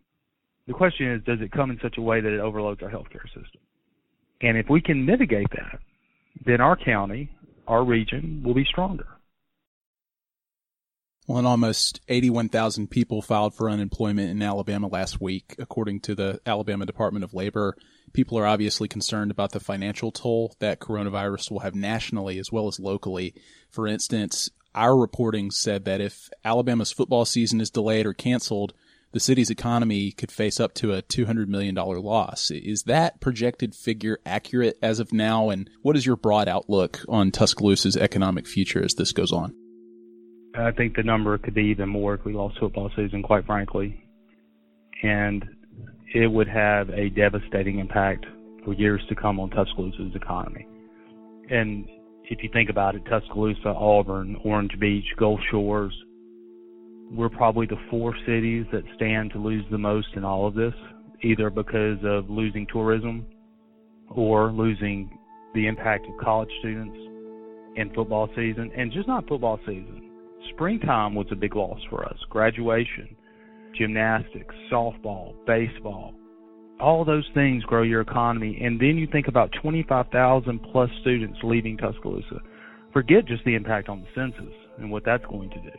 The 0.66 0.74
question 0.74 1.12
is, 1.12 1.24
does 1.24 1.40
it 1.40 1.50
come 1.50 1.70
in 1.70 1.78
such 1.82 1.98
a 1.98 2.02
way 2.02 2.20
that 2.20 2.32
it 2.32 2.40
overloads 2.40 2.82
our 2.82 2.90
healthcare 2.90 3.26
system? 3.26 3.60
And 4.42 4.56
if 4.56 4.66
we 4.70 4.80
can 4.80 5.04
mitigate 5.04 5.50
that, 5.50 5.80
then 6.46 6.60
our 6.60 6.76
county, 6.76 7.30
our 7.66 7.84
region 7.84 8.42
will 8.44 8.54
be 8.54 8.64
stronger. 8.64 9.06
Well, 11.28 11.36
and 11.36 11.46
almost 11.46 12.00
81,000 12.08 12.88
people 12.88 13.20
filed 13.20 13.54
for 13.54 13.68
unemployment 13.68 14.30
in 14.30 14.40
Alabama 14.40 14.88
last 14.88 15.20
week, 15.20 15.54
according 15.58 16.00
to 16.00 16.14
the 16.14 16.40
Alabama 16.46 16.86
Department 16.86 17.22
of 17.22 17.34
Labor. 17.34 17.76
People 18.14 18.38
are 18.38 18.46
obviously 18.46 18.88
concerned 18.88 19.30
about 19.30 19.52
the 19.52 19.60
financial 19.60 20.10
toll 20.10 20.56
that 20.60 20.80
coronavirus 20.80 21.50
will 21.50 21.58
have 21.58 21.74
nationally 21.74 22.38
as 22.38 22.50
well 22.50 22.66
as 22.66 22.80
locally. 22.80 23.34
For 23.68 23.86
instance, 23.86 24.48
our 24.74 24.96
reporting 24.96 25.50
said 25.50 25.84
that 25.84 26.00
if 26.00 26.30
Alabama's 26.46 26.92
football 26.92 27.26
season 27.26 27.60
is 27.60 27.68
delayed 27.68 28.06
or 28.06 28.14
canceled, 28.14 28.72
the 29.12 29.20
city's 29.20 29.50
economy 29.50 30.12
could 30.12 30.32
face 30.32 30.58
up 30.58 30.72
to 30.76 30.94
a 30.94 31.02
$200 31.02 31.46
million 31.46 31.74
loss. 31.74 32.50
Is 32.50 32.84
that 32.84 33.20
projected 33.20 33.74
figure 33.74 34.18
accurate 34.24 34.78
as 34.80 34.98
of 34.98 35.12
now? 35.12 35.50
And 35.50 35.68
what 35.82 35.94
is 35.94 36.06
your 36.06 36.16
broad 36.16 36.48
outlook 36.48 37.04
on 37.06 37.32
Tuscaloosa's 37.32 37.98
economic 37.98 38.46
future 38.46 38.82
as 38.82 38.94
this 38.94 39.12
goes 39.12 39.30
on? 39.30 39.54
I 40.58 40.72
think 40.72 40.96
the 40.96 41.04
number 41.04 41.38
could 41.38 41.54
be 41.54 41.62
even 41.66 41.88
more 41.88 42.14
if 42.14 42.24
we 42.24 42.32
lost 42.32 42.58
football 42.58 42.90
season, 42.96 43.22
quite 43.22 43.46
frankly. 43.46 44.02
And 45.02 45.44
it 46.14 46.26
would 46.26 46.48
have 46.48 46.90
a 46.90 47.10
devastating 47.10 47.78
impact 47.78 48.26
for 48.64 48.74
years 48.74 49.00
to 49.08 49.14
come 49.14 49.38
on 49.38 49.50
Tuscaloosa's 49.50 50.16
economy. 50.16 50.66
And 51.50 51.86
if 52.24 52.42
you 52.42 52.50
think 52.52 52.70
about 52.70 52.96
it, 52.96 53.02
Tuscaloosa, 53.08 53.68
Auburn, 53.68 54.36
Orange 54.44 54.76
Beach, 54.80 55.04
Gulf 55.16 55.38
Shores, 55.50 55.94
we're 57.10 57.30
probably 57.30 57.66
the 57.66 57.78
four 57.88 58.14
cities 58.26 58.66
that 58.72 58.82
stand 58.96 59.30
to 59.32 59.38
lose 59.38 59.64
the 59.70 59.78
most 59.78 60.08
in 60.16 60.24
all 60.24 60.46
of 60.46 60.54
this, 60.54 60.74
either 61.22 61.50
because 61.50 61.98
of 62.04 62.28
losing 62.28 62.66
tourism 62.72 63.24
or 64.10 64.50
losing 64.50 65.16
the 65.54 65.66
impact 65.68 66.06
of 66.06 66.18
college 66.22 66.50
students 66.58 66.96
in 67.76 67.92
football 67.94 68.28
season, 68.34 68.72
and 68.76 68.92
just 68.92 69.06
not 69.06 69.26
football 69.28 69.58
season 69.64 70.07
springtime 70.50 71.14
was 71.14 71.26
a 71.30 71.36
big 71.36 71.56
loss 71.56 71.80
for 71.90 72.04
us. 72.04 72.16
Graduation, 72.30 73.16
gymnastics, 73.76 74.54
softball, 74.70 75.34
baseball, 75.46 76.14
all 76.80 77.04
those 77.04 77.28
things 77.34 77.62
grow 77.64 77.82
your 77.82 78.00
economy. 78.00 78.60
And 78.62 78.80
then 78.80 78.96
you 78.96 79.08
think 79.10 79.28
about 79.28 79.50
25,000 79.60 80.60
plus 80.72 80.90
students 81.00 81.38
leaving 81.42 81.76
Tuscaloosa. 81.76 82.40
Forget 82.92 83.26
just 83.26 83.44
the 83.44 83.54
impact 83.54 83.88
on 83.88 84.00
the 84.00 84.06
census 84.14 84.54
and 84.78 84.90
what 84.90 85.04
that's 85.04 85.24
going 85.26 85.50
to 85.50 85.60
do. 85.60 85.76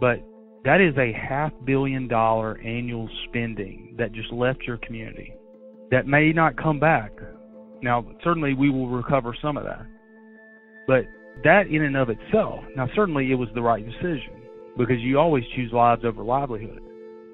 But 0.00 0.24
that 0.64 0.80
is 0.80 0.96
a 0.96 1.12
half 1.12 1.52
billion 1.64 2.08
dollar 2.08 2.58
annual 2.60 3.08
spending 3.28 3.94
that 3.98 4.12
just 4.12 4.32
left 4.32 4.62
your 4.66 4.78
community 4.78 5.32
that 5.90 6.06
may 6.06 6.32
not 6.32 6.56
come 6.56 6.78
back. 6.78 7.12
Now, 7.82 8.04
certainly 8.24 8.54
we 8.54 8.70
will 8.70 8.88
recover 8.88 9.34
some 9.40 9.56
of 9.56 9.64
that. 9.64 9.86
But 10.86 11.04
that 11.44 11.68
in 11.68 11.82
and 11.82 11.96
of 11.96 12.10
itself, 12.10 12.64
now 12.76 12.88
certainly 12.94 13.30
it 13.30 13.36
was 13.36 13.48
the 13.54 13.62
right 13.62 13.84
decision 13.84 14.42
because 14.76 15.00
you 15.00 15.18
always 15.18 15.44
choose 15.54 15.72
lives 15.72 16.04
over 16.04 16.22
livelihood. 16.22 16.82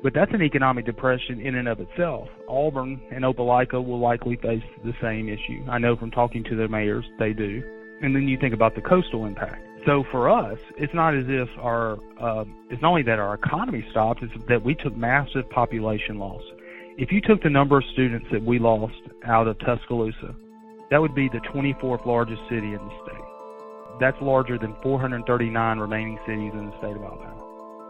But 0.03 0.13
that's 0.13 0.33
an 0.35 0.43
economic 0.43 0.85
depression 0.85 1.41
in 1.41 1.55
and 1.55 1.67
of 1.67 1.81
itself. 1.81 2.29
Auburn 2.47 3.01
and 3.11 3.25
Opelika 3.25 3.83
will 3.83 3.99
likely 3.99 4.37
face 4.37 4.63
the 4.85 4.93
same 5.01 5.29
issue. 5.29 5.65
I 5.71 5.79
know 5.79 5.97
from 5.97 6.11
talking 6.11 6.45
to 6.45 6.57
their 6.57 6.69
mayors, 6.69 7.07
they 7.19 7.33
do. 7.33 7.63
And 8.03 8.15
then 8.15 8.29
you 8.29 8.37
think 8.39 8.53
about 8.53 8.75
the 8.75 8.83
coastal 8.83 9.25
impact. 9.25 9.65
So 9.87 10.05
for 10.11 10.29
us, 10.29 10.59
it's 10.77 10.93
not 10.93 11.15
as 11.15 11.25
if 11.29 11.49
our, 11.59 11.95
uh, 12.21 12.45
it's 12.71 12.83
not 12.83 12.91
only 12.91 13.03
that 13.05 13.19
our 13.19 13.35
economy 13.35 13.85
stopped, 13.91 14.23
it's 14.23 14.33
that 14.49 14.63
we 14.63 14.75
took 14.75 14.95
massive 14.97 15.49
population 15.51 16.19
loss. 16.19 16.43
If 16.99 17.11
you 17.11 17.21
took 17.21 17.43
the 17.43 17.51
number 17.51 17.79
of 17.79 17.85
students 17.93 18.27
that 18.31 18.43
we 18.43 18.59
lost 18.59 18.95
out 19.27 19.49
of 19.49 19.59
Tuscaloosa, 19.61 20.35
that 20.91 21.01
would 21.01 21.15
be 21.15 21.29
the 21.29 21.41
24th 21.53 22.05
largest 22.07 22.41
city 22.49 22.69
in 22.69 22.75
the 22.75 22.93
state. 23.05 23.34
That's 24.01 24.17
larger 24.21 24.59
than 24.59 24.77
439 24.83 25.79
remaining 25.79 26.19
cities 26.27 26.53
in 26.53 26.67
the 26.67 26.79
state 26.79 26.97
of 26.97 27.03
Alabama. 27.03 27.45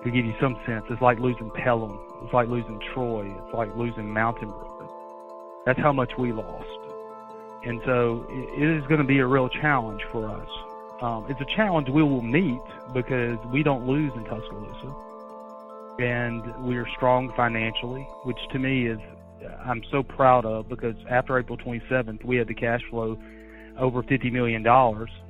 To 0.05 0.11
give 0.11 0.25
you 0.25 0.35
some 0.41 0.57
sense, 0.67 0.85
it's 0.91 1.01
like 1.01 1.19
losing 1.19 1.51
Pelham. 1.65 1.99
It's 2.23 2.35
like 2.35 2.49
losing 2.49 2.79
Troy. 2.93 3.25
It's 3.25 3.55
like 3.55 3.75
losing 3.75 4.13
Mountain 4.13 4.51
Brook. 4.51 4.75
That's 5.65 5.79
how 5.81 5.93
much 5.93 6.13
we 6.19 6.33
lost. 6.33 6.69
And 7.65 7.81
so 7.87 8.27
it 8.29 8.69
is 8.69 8.87
going 8.89 9.01
to 9.01 9.07
be 9.07 9.21
a 9.21 9.27
real 9.27 9.49
challenge 9.49 10.03
for 10.13 10.29
us. 10.29 10.49
Um, 11.01 11.27
it's 11.31 11.41
a 11.41 11.57
challenge 11.57 11.89
we 11.89 12.03
will 12.03 12.23
meet 12.23 12.61
because 12.93 13.39
we 13.53 13.63
don't 13.63 13.87
lose 13.87 14.13
in 14.15 14.25
Tuscaloosa. 14.25 14.95
And 15.99 16.67
we 16.67 16.77
are 16.77 16.87
strong 16.97 17.33
financially, 17.35 18.07
which 18.25 18.39
to 18.53 18.59
me 18.59 18.89
is, 18.89 18.99
I'm 19.65 19.83
so 19.91 20.03
proud 20.03 20.45
of 20.45 20.69
because 20.69 20.97
after 21.11 21.39
April 21.39 21.57
27th, 21.57 22.25
we 22.25 22.37
had 22.37 22.49
the 22.49 22.55
cash 22.55 22.81
flow 22.91 23.17
over 23.79 24.03
$50 24.03 24.33
million. 24.33 24.65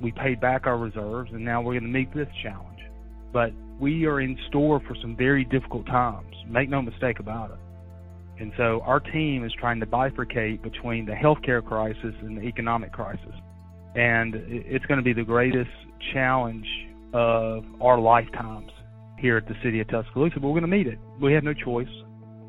We 0.01 0.13
paid 0.13 0.41
back 0.41 0.67
our 0.67 0.79
reserves, 0.79 1.31
and 1.33 1.45
now 1.45 1.61
we're 1.61 1.75
going 1.75 1.85
to 1.85 1.89
meet 1.89 2.13
this 2.15 2.29
challenge. 2.43 2.81
But 3.33 3.53
we 3.81 4.07
are 4.07 4.21
in 4.21 4.39
store 4.49 4.81
for 4.87 4.95
some 5.01 5.17
very 5.17 5.45
difficult 5.45 5.87
times. 5.87 6.35
Make 6.49 6.69
no 6.69 6.83
mistake 6.83 7.19
about 7.19 7.51
it. 7.51 7.59
And 8.41 8.53
so 8.57 8.81
our 8.85 9.01
team 9.01 9.45
is 9.45 9.53
trying 9.59 9.81
to 9.81 9.87
bifurcate 9.87 10.63
between 10.63 11.07
the 11.07 11.13
healthcare 11.13 11.65
crisis 11.65 12.15
and 12.21 12.37
the 12.37 12.43
economic 12.43 12.93
crisis. 12.93 13.35
And 13.95 14.35
it's 14.35 14.85
going 14.87 14.99
to 14.99 15.05
be 15.05 15.13
the 15.13 15.25
greatest 15.25 15.71
challenge 16.13 16.67
of 17.13 17.65
our 17.81 17.99
lifetimes 18.01 18.71
here 19.21 19.37
at 19.37 19.47
the 19.47 19.55
city 19.63 19.81
of 19.81 19.89
Tuscaloosa, 19.89 20.41
but 20.41 20.49
we're 20.49 20.61
going 20.61 20.71
to 20.71 20.77
meet 20.77 20.89
it. 20.89 20.99
We 21.21 21.33
have 21.33 21.45
no 21.45 21.55
choice. 21.55 21.89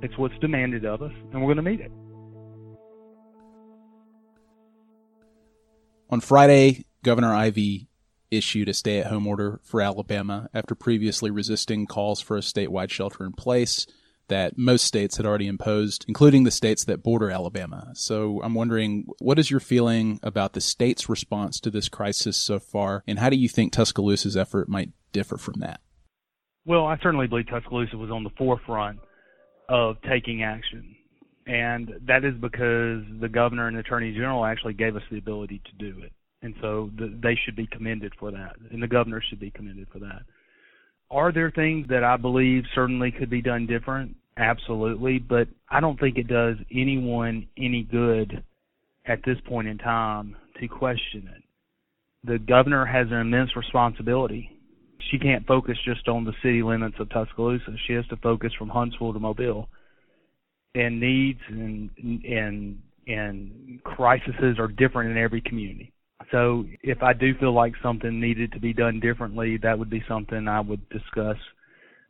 It's 0.02 0.18
what's 0.18 0.38
demanded 0.40 0.86
of 0.86 1.04
us, 1.04 1.12
and 1.32 1.42
we're 1.42 1.54
going 1.54 1.64
to 1.64 1.72
meet 1.72 1.82
it. 1.82 1.92
On 6.15 6.22
Friday, 6.22 6.86
Governor 7.03 7.36
Ivey 7.36 7.89
issued 8.31 8.69
a 8.69 8.74
stay 8.74 9.00
at 9.00 9.07
home 9.07 9.27
order 9.27 9.60
for 9.65 9.81
Alabama 9.81 10.48
after 10.53 10.74
previously 10.74 11.29
resisting 11.29 11.86
calls 11.86 12.22
for 12.22 12.38
a 12.38 12.39
statewide 12.39 12.89
shelter 12.89 13.25
in 13.25 13.34
place 13.34 13.86
that 14.29 14.57
most 14.57 14.86
states 14.86 15.17
had 15.17 15.25
already 15.25 15.45
imposed, 15.45 16.05
including 16.07 16.45
the 16.45 16.51
states 16.51 16.86
that 16.86 17.03
border 17.03 17.29
Alabama. 17.29 17.91
So 17.95 18.41
I'm 18.43 18.53
wondering, 18.53 19.07
what 19.19 19.38
is 19.38 19.51
your 19.51 19.60
feeling 19.60 20.22
about 20.24 20.53
the 20.53 20.62
state's 20.62 21.10
response 21.10 21.60
to 21.60 21.69
this 21.69 21.89
crisis 21.89 22.38
so 22.38 22.60
far, 22.60 23.03
and 23.05 23.19
how 23.19 23.29
do 23.29 23.36
you 23.36 23.50
think 23.50 23.74
Tuscaloosa's 23.74 24.38
effort 24.38 24.69
might 24.69 24.91
differ 25.12 25.36
from 25.36 25.55
that? 25.60 25.81
Well, 26.63 26.86
I 26.86 26.98
certainly 27.03 27.27
believe 27.27 27.50
Tuscaloosa 27.50 27.98
was 27.98 28.10
on 28.10 28.24
the 28.24 28.31
forefront 28.38 29.00
of 29.67 29.98
taking 30.10 30.43
action 30.43 30.95
and 31.46 31.94
that 32.08 32.25
is 32.25 32.34
because 32.40 33.04
the 33.22 33.30
governor 33.32 33.68
and 33.68 33.78
attorney 33.78 34.14
general 34.14 34.46
actually 34.46 34.74
gave 34.74 34.96
us 34.96 35.04
the 35.12 35.18
ability 35.18 35.62
to 35.66 35.92
do 35.92 36.00
it, 36.02 36.12
and 36.42 36.56
so 36.62 36.90
the, 36.98 37.18
they 37.22 37.38
should 37.46 37.56
be 37.56 37.68
commended 37.68 38.14
for 38.20 38.32
that, 38.32 38.56
and 38.72 38.82
the 38.82 38.88
governor 38.88 39.22
should 39.30 39.40
be 39.40 39.52
commended 39.52 39.88
for 39.92 40.00
that. 40.00 40.24
Are 41.12 41.32
there 41.32 41.52
things 41.52 41.88
that 41.90 42.04
I 42.04 42.18
believe 42.18 42.64
certainly 42.74 43.12
could 43.12 43.30
be 43.30 43.42
done 43.42 43.68
different? 43.68 44.16
Absolutely, 44.38 45.20
but 45.20 45.48
I 45.70 45.80
don't 45.80 46.00
think 46.00 46.18
it 46.18 46.28
does 46.28 46.58
anyone 46.72 47.48
any 47.58 47.84
good 47.84 48.44
at 49.06 49.20
this 49.24 49.38
point 49.48 49.68
in 49.68 49.78
time 49.78 50.36
to 50.60 50.68
question 50.68 51.30
it. 51.36 51.44
The 52.28 52.40
governor 52.40 52.86
has 52.86 53.08
an 53.12 53.20
immense 53.20 53.56
responsibility. 53.56 54.50
She 55.12 55.20
can't 55.20 55.46
focus 55.46 55.78
just 55.86 56.08
on 56.08 56.25
the 56.25 56.34
city 56.42 56.64
limits 56.64 56.96
of 57.00 57.10
Tuscaloosa. 57.10 57.75
She 57.86 57.94
has 57.94 58.08
to 58.08 58.18
focus 58.18 58.52
from 58.58 58.70
Huntsville 58.70 59.14
to 59.14 59.20
Mobile 59.20 59.70
and 60.75 61.00
needs 61.00 61.39
and 61.48 61.89
and 61.98 62.79
and 63.08 63.84
crises 63.84 64.60
are 64.60 64.67
different 64.67 65.12
in 65.12 65.17
every 65.17 65.41
community. 65.41 65.91
So 66.32 66.65
if 66.82 67.03
I 67.03 67.13
do 67.13 67.36
feel 67.39 67.53
like 67.53 67.74
something 67.84 68.20
needed 68.20 68.51
to 68.53 68.60
be 68.60 68.74
done 68.74 69.00
differently, 69.00 69.58
that 69.58 69.77
would 69.77 69.89
be 69.89 70.03
something 70.08 70.48
I 70.48 70.60
would 70.60 70.88
discuss 70.89 71.38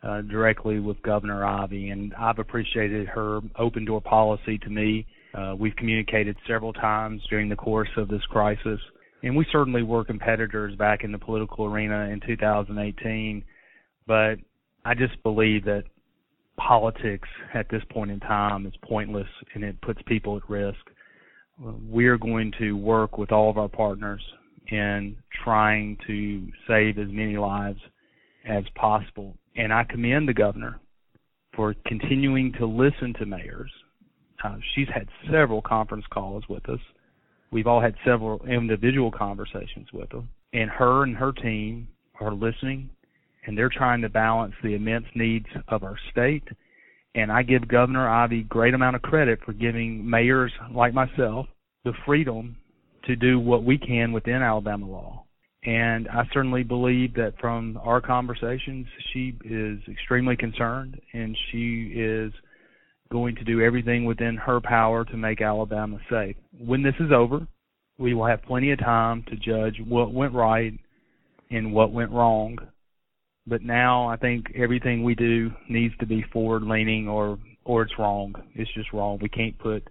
uh, 0.03 0.21
directly 0.21 0.79
with 0.79 1.01
Governor 1.01 1.45
Ivey. 1.45 1.89
And 1.89 2.13
I've 2.15 2.39
appreciated 2.39 3.07
her 3.07 3.41
open 3.57 3.85
door 3.85 4.01
policy 4.01 4.57
to 4.59 4.69
me. 4.69 5.05
Uh, 5.33 5.55
we've 5.57 5.75
communicated 5.75 6.37
several 6.47 6.71
times 6.71 7.21
during 7.29 7.49
the 7.49 7.55
course 7.55 7.89
of 7.97 8.07
this 8.07 8.23
crisis, 8.29 8.79
And 9.21 9.35
we 9.35 9.45
certainly 9.51 9.83
were 9.83 10.05
competitors 10.05 10.75
back 10.75 11.03
in 11.03 11.11
the 11.11 11.17
political 11.17 11.65
arena 11.65 12.09
in 12.09 12.21
2018, 12.25 13.43
but 14.07 14.35
I 14.85 14.93
just 14.93 15.21
believe 15.23 15.65
that 15.65 15.83
politics 16.57 17.27
at 17.53 17.69
this 17.69 17.83
point 17.91 18.11
in 18.11 18.19
time 18.19 18.65
is 18.65 18.73
pointless 18.83 19.27
and 19.53 19.63
it 19.63 19.79
puts 19.81 20.01
people 20.07 20.37
at 20.37 20.49
risk. 20.49 20.79
We 21.89 22.07
are 22.07 22.17
going 22.17 22.51
to 22.59 22.73
work 22.73 23.17
with 23.17 23.31
all 23.31 23.49
of 23.49 23.57
our 23.57 23.69
partners 23.69 24.21
in 24.67 25.15
trying 25.43 25.97
to 26.07 26.47
save 26.67 26.97
as 26.97 27.07
many 27.09 27.37
lives 27.37 27.79
as 28.47 28.63
possible. 28.75 29.37
And 29.55 29.71
I 29.71 29.83
commend 29.83 30.27
the 30.27 30.33
governor 30.33 30.79
for 31.55 31.75
continuing 31.85 32.51
to 32.53 32.65
listen 32.65 33.13
to 33.19 33.25
mayors. 33.25 33.71
Uh, 34.43 34.57
she's 34.73 34.87
had 34.93 35.07
several 35.31 35.61
conference 35.61 36.05
calls 36.11 36.43
with 36.49 36.67
us. 36.69 36.79
We've 37.51 37.67
all 37.67 37.81
had 37.81 37.95
several 38.03 38.45
individual 38.45 39.11
conversations 39.11 39.87
with 39.93 40.11
her. 40.11 40.23
And 40.53 40.69
her 40.69 41.03
and 41.03 41.15
her 41.15 41.31
team 41.31 41.87
are 42.19 42.33
listening 42.33 42.89
and 43.45 43.57
they're 43.57 43.69
trying 43.69 44.01
to 44.01 44.09
balance 44.09 44.53
the 44.63 44.75
immense 44.75 45.05
needs 45.15 45.47
of 45.67 45.83
our 45.83 45.97
state. 46.11 46.43
And 47.13 47.31
I 47.31 47.43
give 47.43 47.67
Governor 47.67 48.09
Ivey 48.09 48.43
great 48.43 48.73
amount 48.73 48.95
of 48.95 49.01
credit 49.01 49.39
for 49.45 49.53
giving 49.53 50.07
mayors 50.07 50.51
like 50.73 50.93
myself 50.93 51.47
the 51.83 51.93
freedom 52.05 52.57
to 53.05 53.15
do 53.15 53.39
what 53.39 53.63
we 53.63 53.77
can 53.77 54.11
within 54.11 54.41
Alabama 54.41 54.87
law. 54.87 55.25
And 55.63 56.07
I 56.09 56.23
certainly 56.33 56.63
believe 56.63 57.15
that 57.15 57.33
from 57.39 57.79
our 57.83 58.01
conversations, 58.01 58.85
she 59.11 59.37
is 59.45 59.79
extremely 59.89 60.35
concerned 60.35 60.99
and 61.13 61.35
she 61.51 61.93
is 61.95 62.31
going 63.11 63.35
to 63.35 63.43
do 63.43 63.61
everything 63.61 64.05
within 64.05 64.35
her 64.35 64.59
power 64.61 65.05
to 65.05 65.17
make 65.17 65.41
Alabama 65.41 65.97
safe. 66.09 66.35
When 66.57 66.83
this 66.83 66.95
is 66.99 67.11
over, 67.11 67.47
we 67.97 68.13
will 68.13 68.25
have 68.25 68.43
plenty 68.43 68.71
of 68.71 68.79
time 68.79 69.23
to 69.29 69.35
judge 69.35 69.79
what 69.87 70.13
went 70.13 70.33
right 70.33 70.73
and 71.49 71.73
what 71.73 71.91
went 71.91 72.11
wrong. 72.11 72.57
But 73.47 73.61
now 73.61 74.07
I 74.07 74.17
think 74.17 74.47
everything 74.55 75.03
we 75.03 75.15
do 75.15 75.51
needs 75.69 75.93
to 75.99 76.05
be 76.05 76.25
forward 76.33 76.63
leaning 76.63 77.07
or 77.07 77.37
or 77.63 77.81
it's 77.81 77.97
wrong. 77.97 78.33
It's 78.53 78.71
just 78.73 78.93
wrong. 78.93 79.19
We 79.21 79.29
can't 79.29 79.57
put 79.57 79.87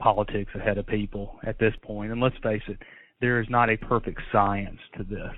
politics 0.00 0.50
ahead 0.54 0.78
of 0.78 0.86
people 0.86 1.38
at 1.44 1.58
this 1.58 1.74
point. 1.82 2.10
And 2.10 2.20
let's 2.20 2.36
face 2.42 2.62
it, 2.66 2.78
there 3.20 3.40
is 3.40 3.46
not 3.48 3.70
a 3.70 3.76
perfect 3.76 4.20
science 4.32 4.80
to 4.96 5.04
this. 5.04 5.36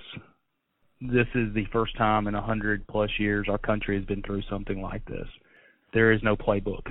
This 1.01 1.27
is 1.35 1.53
the 1.53 1.65
first 1.71 1.95
time 1.97 2.27
in 2.27 2.33
a 2.33 2.41
hundred 2.41 2.87
plus 2.87 3.11
years 3.19 3.47
our 3.49 3.59
country 3.59 3.95
has 3.95 4.05
been 4.05 4.23
through 4.23 4.41
something 4.49 4.81
like 4.81 5.05
this. 5.05 5.27
There 5.93 6.11
is 6.11 6.21
no 6.23 6.35
playbook, 6.35 6.85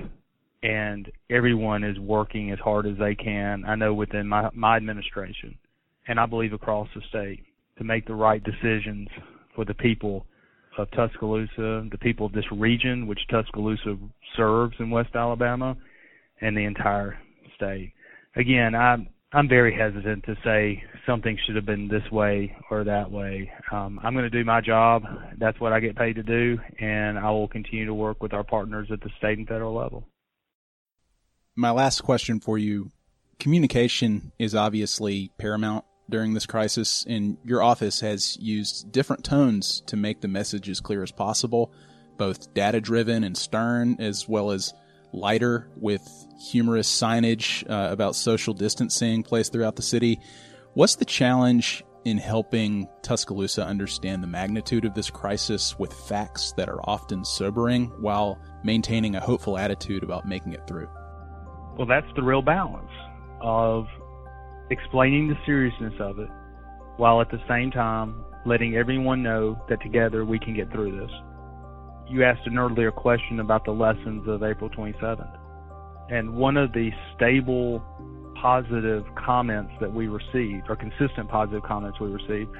and 0.63 1.11
everyone 1.29 1.83
is 1.83 1.99
working 1.99 2.51
as 2.51 2.59
hard 2.59 2.85
as 2.85 2.97
they 2.97 3.15
can. 3.15 3.65
I 3.65 3.75
know 3.75 3.93
within 3.93 4.27
my 4.27 4.49
my 4.53 4.77
administration, 4.77 5.57
and 6.07 6.19
I 6.19 6.25
believe 6.25 6.53
across 6.53 6.87
the 6.95 7.01
state, 7.09 7.43
to 7.77 7.83
make 7.83 8.07
the 8.07 8.15
right 8.15 8.41
decisions 8.43 9.09
for 9.53 9.65
the 9.65 9.73
people 9.73 10.25
of 10.77 10.89
Tuscaloosa, 10.91 11.87
the 11.89 11.97
people 11.99 12.25
of 12.25 12.33
this 12.33 12.45
region, 12.51 13.07
which 13.07 13.19
Tuscaloosa 13.29 13.97
serves 14.35 14.75
in 14.79 14.89
West 14.89 15.15
Alabama, 15.15 15.77
and 16.41 16.55
the 16.55 16.65
entire 16.65 17.17
state. 17.55 17.93
Again, 18.35 18.75
I'm 18.75 19.07
I'm 19.33 19.49
very 19.49 19.75
hesitant 19.75 20.23
to 20.25 20.35
say 20.45 20.81
something 21.05 21.37
should 21.45 21.57
have 21.57 21.65
been 21.65 21.89
this 21.89 22.09
way 22.09 22.55
or 22.71 22.85
that 22.85 23.11
way. 23.11 23.51
Um, 23.71 23.99
I'm 24.01 24.13
going 24.13 24.23
to 24.23 24.29
do 24.29 24.45
my 24.45 24.61
job. 24.61 25.03
That's 25.37 25.59
what 25.59 25.73
I 25.73 25.81
get 25.81 25.97
paid 25.97 26.15
to 26.15 26.23
do, 26.23 26.57
and 26.79 27.19
I 27.19 27.31
will 27.31 27.49
continue 27.49 27.85
to 27.85 27.93
work 27.93 28.23
with 28.23 28.33
our 28.33 28.43
partners 28.43 28.87
at 28.91 29.01
the 29.01 29.09
state 29.17 29.37
and 29.37 29.47
federal 29.47 29.73
level. 29.73 30.07
My 31.55 31.71
last 31.71 32.01
question 32.01 32.39
for 32.39 32.57
you 32.57 32.91
communication 33.39 34.31
is 34.39 34.55
obviously 34.55 35.31
paramount 35.37 35.85
during 36.09 36.33
this 36.33 36.45
crisis, 36.45 37.05
and 37.07 37.37
your 37.43 37.63
office 37.63 37.99
has 38.01 38.37
used 38.37 38.91
different 38.91 39.23
tones 39.23 39.81
to 39.87 39.95
make 39.95 40.21
the 40.21 40.27
message 40.27 40.69
as 40.69 40.79
clear 40.79 41.03
as 41.03 41.11
possible, 41.11 41.73
both 42.17 42.53
data 42.53 42.79
driven 42.79 43.23
and 43.23 43.37
stern, 43.37 43.97
as 43.99 44.27
well 44.27 44.51
as 44.51 44.73
lighter 45.11 45.67
with 45.77 46.07
humorous 46.51 46.89
signage 46.89 47.67
uh, 47.69 47.91
about 47.91 48.15
social 48.15 48.53
distancing 48.53 49.23
placed 49.23 49.51
throughout 49.51 49.75
the 49.75 49.81
city. 49.81 50.19
What's 50.73 50.95
the 50.95 51.05
challenge 51.05 51.83
in 52.03 52.17
helping 52.17 52.87
Tuscaloosa 53.01 53.65
understand 53.65 54.21
the 54.21 54.27
magnitude 54.27 54.85
of 54.85 54.93
this 54.93 55.09
crisis 55.09 55.79
with 55.79 55.91
facts 55.91 56.51
that 56.53 56.69
are 56.69 56.81
often 56.83 57.25
sobering 57.25 57.87
while 57.99 58.37
maintaining 58.63 59.15
a 59.15 59.19
hopeful 59.19 59.57
attitude 59.57 60.03
about 60.03 60.27
making 60.27 60.53
it 60.53 60.67
through? 60.67 60.87
Well, 61.77 61.87
that's 61.87 62.07
the 62.15 62.21
real 62.21 62.43
balance 62.43 62.91
of 63.41 63.87
explaining 64.69 65.27
the 65.27 65.37
seriousness 65.45 65.93
of 65.99 66.19
it 66.19 66.29
while 66.97 67.21
at 67.21 67.29
the 67.29 67.41
same 67.47 67.71
time 67.71 68.23
letting 68.45 68.75
everyone 68.75 69.21
know 69.21 69.59
that 69.69 69.81
together 69.81 70.23
we 70.25 70.39
can 70.39 70.55
get 70.55 70.71
through 70.71 70.99
this 70.99 71.11
you 72.07 72.23
asked 72.23 72.45
an 72.45 72.57
earlier 72.57 72.91
question 72.91 73.39
about 73.39 73.65
the 73.65 73.71
lessons 73.71 74.27
of 74.27 74.43
April 74.43 74.69
27th. 74.69 75.39
And 76.09 76.35
one 76.35 76.55
of 76.55 76.71
the 76.73 76.91
stable, 77.15 77.83
positive 78.39 79.03
comments 79.15 79.71
that 79.81 79.91
we 79.91 80.07
received, 80.07 80.69
or 80.69 80.75
consistent 80.75 81.29
positive 81.29 81.63
comments 81.63 81.99
we 81.99 82.07
received, 82.07 82.51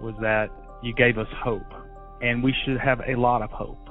was 0.00 0.14
that 0.20 0.48
you 0.82 0.92
gave 0.94 1.18
us 1.18 1.28
hope. 1.42 1.72
And 2.20 2.42
we 2.42 2.54
should 2.64 2.78
have 2.80 3.00
a 3.06 3.14
lot 3.14 3.42
of 3.42 3.50
hope. 3.50 3.88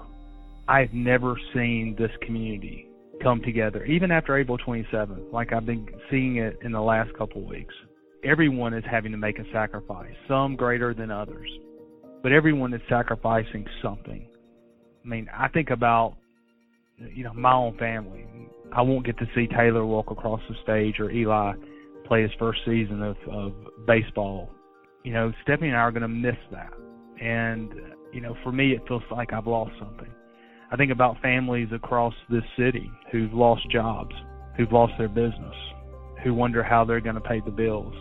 I've 0.68 0.94
never 0.94 1.36
seen 1.54 1.96
this 1.98 2.12
community 2.22 2.88
come 3.22 3.42
together, 3.42 3.86
even 3.86 4.12
after 4.12 4.38
April 4.38 4.58
27th, 4.58 5.32
like 5.32 5.54
I've 5.54 5.66
been 5.66 5.88
seeing 6.10 6.38
it 6.38 6.58
in 6.64 6.72
the 6.72 6.82
last 6.82 7.14
couple 7.18 7.46
weeks. 7.46 7.74
Everyone 8.24 8.74
is 8.74 8.84
having 8.90 9.12
to 9.12 9.18
make 9.18 9.40
a 9.40 9.46
sacrifice, 9.54 10.14
some 10.28 10.56
greater 10.56 10.94
than 10.94 11.12
others. 11.12 11.50
But 12.22 12.34
everyone 12.34 12.74
is 12.74 12.82
sacrificing 12.90 13.66
something. 13.82 14.28
I 15.04 15.08
mean, 15.08 15.30
I 15.34 15.48
think 15.48 15.70
about 15.70 16.18
you 16.98 17.24
know 17.24 17.34
my 17.34 17.54
own 17.54 17.78
family. 17.78 18.26
I 18.74 18.82
won't 18.82 19.06
get 19.06 19.18
to 19.20 19.26
see 19.34 19.48
Taylor 19.48 19.86
walk 19.86 20.12
across 20.12 20.42
the 20.50 20.56
stage 20.64 21.00
or 21.00 21.10
Eli 21.10 21.54
play 22.06 22.24
his 22.24 22.32
first 22.38 22.60
season 22.66 23.02
of, 23.02 23.16
of 23.32 23.54
baseball. 23.88 24.50
You 25.04 25.14
know, 25.14 25.32
Stephanie 25.44 25.70
and 25.70 25.78
I 25.78 25.82
are 25.82 25.92
going 25.92 26.02
to 26.02 26.08
miss 26.08 26.36
that, 26.52 26.72
and 27.22 27.72
you 28.12 28.20
know, 28.22 28.36
for 28.44 28.52
me, 28.52 28.72
it 28.72 28.82
feels 28.88 29.04
like 29.12 29.32
I've 29.32 29.48
lost 29.48 29.72
something. 29.80 30.10
I 30.72 30.76
think 30.76 30.92
about 30.92 31.20
families 31.22 31.70
across 31.74 32.14
this 32.30 32.44
city 32.58 32.92
who've 33.12 33.34
lost 33.34 33.70
jobs, 33.72 34.14
who've 34.58 34.72
lost 34.72 34.94
their 34.98 35.10
business, 35.10 35.56
who 36.24 36.34
wonder 36.34 36.64
how 36.64 36.86
they're 36.86 37.02
going 37.02 37.16
to 37.16 37.22
pay 37.22 37.42
the 37.44 37.52
bills. 37.52 37.94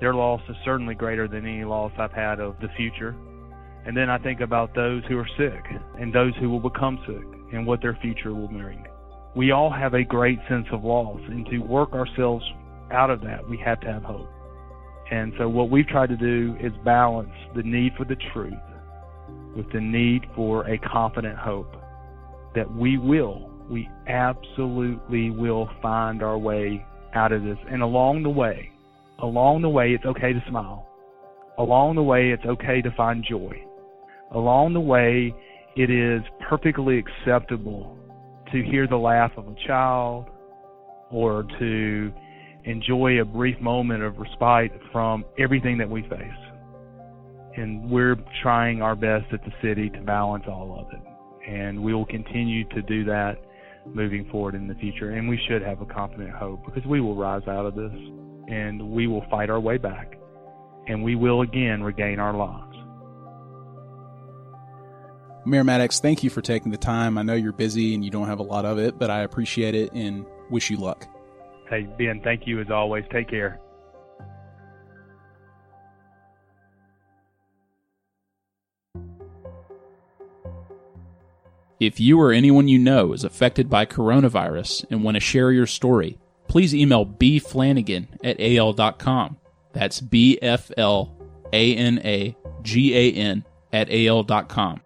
Their 0.00 0.14
loss 0.14 0.40
is 0.48 0.56
certainly 0.64 0.94
greater 0.94 1.28
than 1.28 1.46
any 1.46 1.64
loss 1.64 1.92
I've 1.98 2.12
had 2.12 2.40
of 2.40 2.56
the 2.60 2.68
future 2.76 3.14
and 3.84 3.96
then 3.96 4.08
I 4.08 4.18
think 4.18 4.40
about 4.40 4.74
those 4.74 5.02
who 5.08 5.18
are 5.18 5.28
sick 5.36 5.64
and 5.98 6.14
those 6.14 6.32
who 6.40 6.48
will 6.48 6.60
become 6.60 6.98
sick 7.06 7.24
and 7.52 7.66
what 7.66 7.82
their 7.82 7.98
future 8.00 8.32
will 8.32 8.48
bring. 8.48 8.84
We 9.34 9.50
all 9.50 9.70
have 9.70 9.94
a 9.94 10.04
great 10.04 10.38
sense 10.48 10.66
of 10.72 10.84
loss, 10.84 11.20
and 11.26 11.46
to 11.46 11.58
work 11.58 11.92
ourselves 11.92 12.44
out 12.92 13.10
of 13.10 13.22
that, 13.22 13.48
we 13.48 13.58
have 13.64 13.80
to 13.80 13.86
have 13.86 14.02
hope. 14.02 14.28
And 15.10 15.32
so, 15.38 15.48
what 15.48 15.70
we've 15.70 15.86
tried 15.86 16.10
to 16.10 16.16
do 16.16 16.54
is 16.60 16.72
balance 16.84 17.32
the 17.56 17.62
need 17.62 17.92
for 17.96 18.04
the 18.04 18.16
truth 18.32 18.52
with 19.56 19.70
the 19.72 19.80
need 19.80 20.22
for 20.34 20.66
a 20.68 20.78
confident 20.78 21.36
hope 21.36 21.74
that 22.54 22.70
we 22.74 22.98
will, 22.98 23.50
we 23.70 23.88
absolutely 24.08 25.30
will 25.30 25.68
find 25.80 26.22
our 26.22 26.38
way 26.38 26.84
out 27.14 27.32
of 27.32 27.42
this. 27.42 27.58
And 27.70 27.82
along 27.82 28.22
the 28.22 28.30
way, 28.30 28.70
along 29.18 29.62
the 29.62 29.68
way, 29.68 29.92
it's 29.92 30.04
okay 30.04 30.32
to 30.32 30.42
smile. 30.48 30.86
Along 31.58 31.94
the 31.94 32.02
way, 32.02 32.30
it's 32.30 32.44
okay 32.44 32.82
to 32.82 32.90
find 32.96 33.24
joy 33.28 33.64
along 34.34 34.72
the 34.72 34.80
way, 34.80 35.34
it 35.76 35.90
is 35.90 36.22
perfectly 36.48 36.98
acceptable 36.98 37.96
to 38.52 38.62
hear 38.62 38.86
the 38.86 38.96
laugh 38.96 39.32
of 39.36 39.48
a 39.48 39.54
child 39.66 40.26
or 41.10 41.44
to 41.58 42.12
enjoy 42.64 43.20
a 43.20 43.24
brief 43.24 43.58
moment 43.60 44.02
of 44.02 44.18
respite 44.18 44.72
from 44.90 45.24
everything 45.38 45.78
that 45.78 45.88
we 45.88 46.02
face. 46.02 46.20
And 47.56 47.90
we're 47.90 48.16
trying 48.42 48.80
our 48.80 48.94
best 48.94 49.26
at 49.32 49.44
the 49.44 49.52
city 49.62 49.90
to 49.90 50.00
balance 50.00 50.44
all 50.48 50.78
of 50.80 50.92
it. 50.92 51.11
And 51.46 51.82
we 51.82 51.94
will 51.94 52.06
continue 52.06 52.64
to 52.70 52.82
do 52.82 53.04
that 53.04 53.38
moving 53.86 54.28
forward 54.30 54.54
in 54.54 54.68
the 54.68 54.74
future. 54.74 55.10
And 55.10 55.28
we 55.28 55.40
should 55.48 55.62
have 55.62 55.80
a 55.80 55.86
confident 55.86 56.30
hope 56.30 56.64
because 56.64 56.84
we 56.86 57.00
will 57.00 57.16
rise 57.16 57.46
out 57.48 57.66
of 57.66 57.74
this 57.74 57.92
and 58.48 58.90
we 58.90 59.06
will 59.06 59.24
fight 59.30 59.50
our 59.50 59.60
way 59.60 59.78
back 59.78 60.16
and 60.88 61.02
we 61.02 61.14
will 61.14 61.42
again 61.42 61.82
regain 61.82 62.18
our 62.18 62.34
lives. 62.34 62.76
Mayor 65.44 65.64
Maddox, 65.64 65.98
thank 65.98 66.22
you 66.22 66.30
for 66.30 66.40
taking 66.40 66.70
the 66.70 66.78
time. 66.78 67.18
I 67.18 67.22
know 67.22 67.34
you're 67.34 67.52
busy 67.52 67.94
and 67.94 68.04
you 68.04 68.10
don't 68.10 68.28
have 68.28 68.38
a 68.38 68.44
lot 68.44 68.64
of 68.64 68.78
it, 68.78 68.98
but 68.98 69.10
I 69.10 69.22
appreciate 69.22 69.74
it 69.74 69.92
and 69.92 70.24
wish 70.50 70.70
you 70.70 70.76
luck. 70.76 71.06
Hey, 71.68 71.88
Ben, 71.98 72.20
thank 72.22 72.46
you 72.46 72.60
as 72.60 72.70
always. 72.70 73.04
Take 73.10 73.28
care. 73.28 73.60
If 81.82 81.98
you 81.98 82.20
or 82.20 82.30
anyone 82.30 82.68
you 82.68 82.78
know 82.78 83.12
is 83.12 83.24
affected 83.24 83.68
by 83.68 83.86
coronavirus 83.86 84.86
and 84.88 85.02
want 85.02 85.16
to 85.16 85.20
share 85.20 85.50
your 85.50 85.66
story, 85.66 86.16
please 86.46 86.72
email 86.72 87.04
bflanagan 87.04 88.06
at 88.22 88.40
al.com. 88.40 89.36
That's 89.72 90.00
B 90.00 90.38
F 90.40 90.70
L 90.76 91.12
A 91.52 91.74
N 91.74 92.00
A 92.04 92.36
G 92.62 92.96
A 92.96 93.12
N 93.14 93.44
at 93.72 93.88
AL.com. 93.90 94.80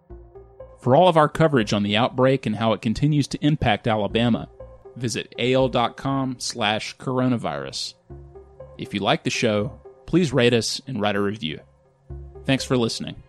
For 0.79 0.95
all 0.95 1.07
of 1.07 1.17
our 1.17 1.29
coverage 1.29 1.71
on 1.71 1.83
the 1.83 1.95
outbreak 1.95 2.47
and 2.47 2.55
how 2.55 2.73
it 2.73 2.81
continues 2.81 3.27
to 3.27 3.45
impact 3.45 3.87
Alabama, 3.87 4.49
visit 4.95 5.35
AL.com 5.37 6.37
slash 6.39 6.97
coronavirus. 6.97 7.93
If 8.79 8.95
you 8.95 9.01
like 9.01 9.23
the 9.23 9.29
show, 9.29 9.79
please 10.07 10.33
rate 10.33 10.55
us 10.55 10.81
and 10.87 10.99
write 10.99 11.15
a 11.15 11.21
review. 11.21 11.59
Thanks 12.45 12.63
for 12.63 12.75
listening. 12.75 13.21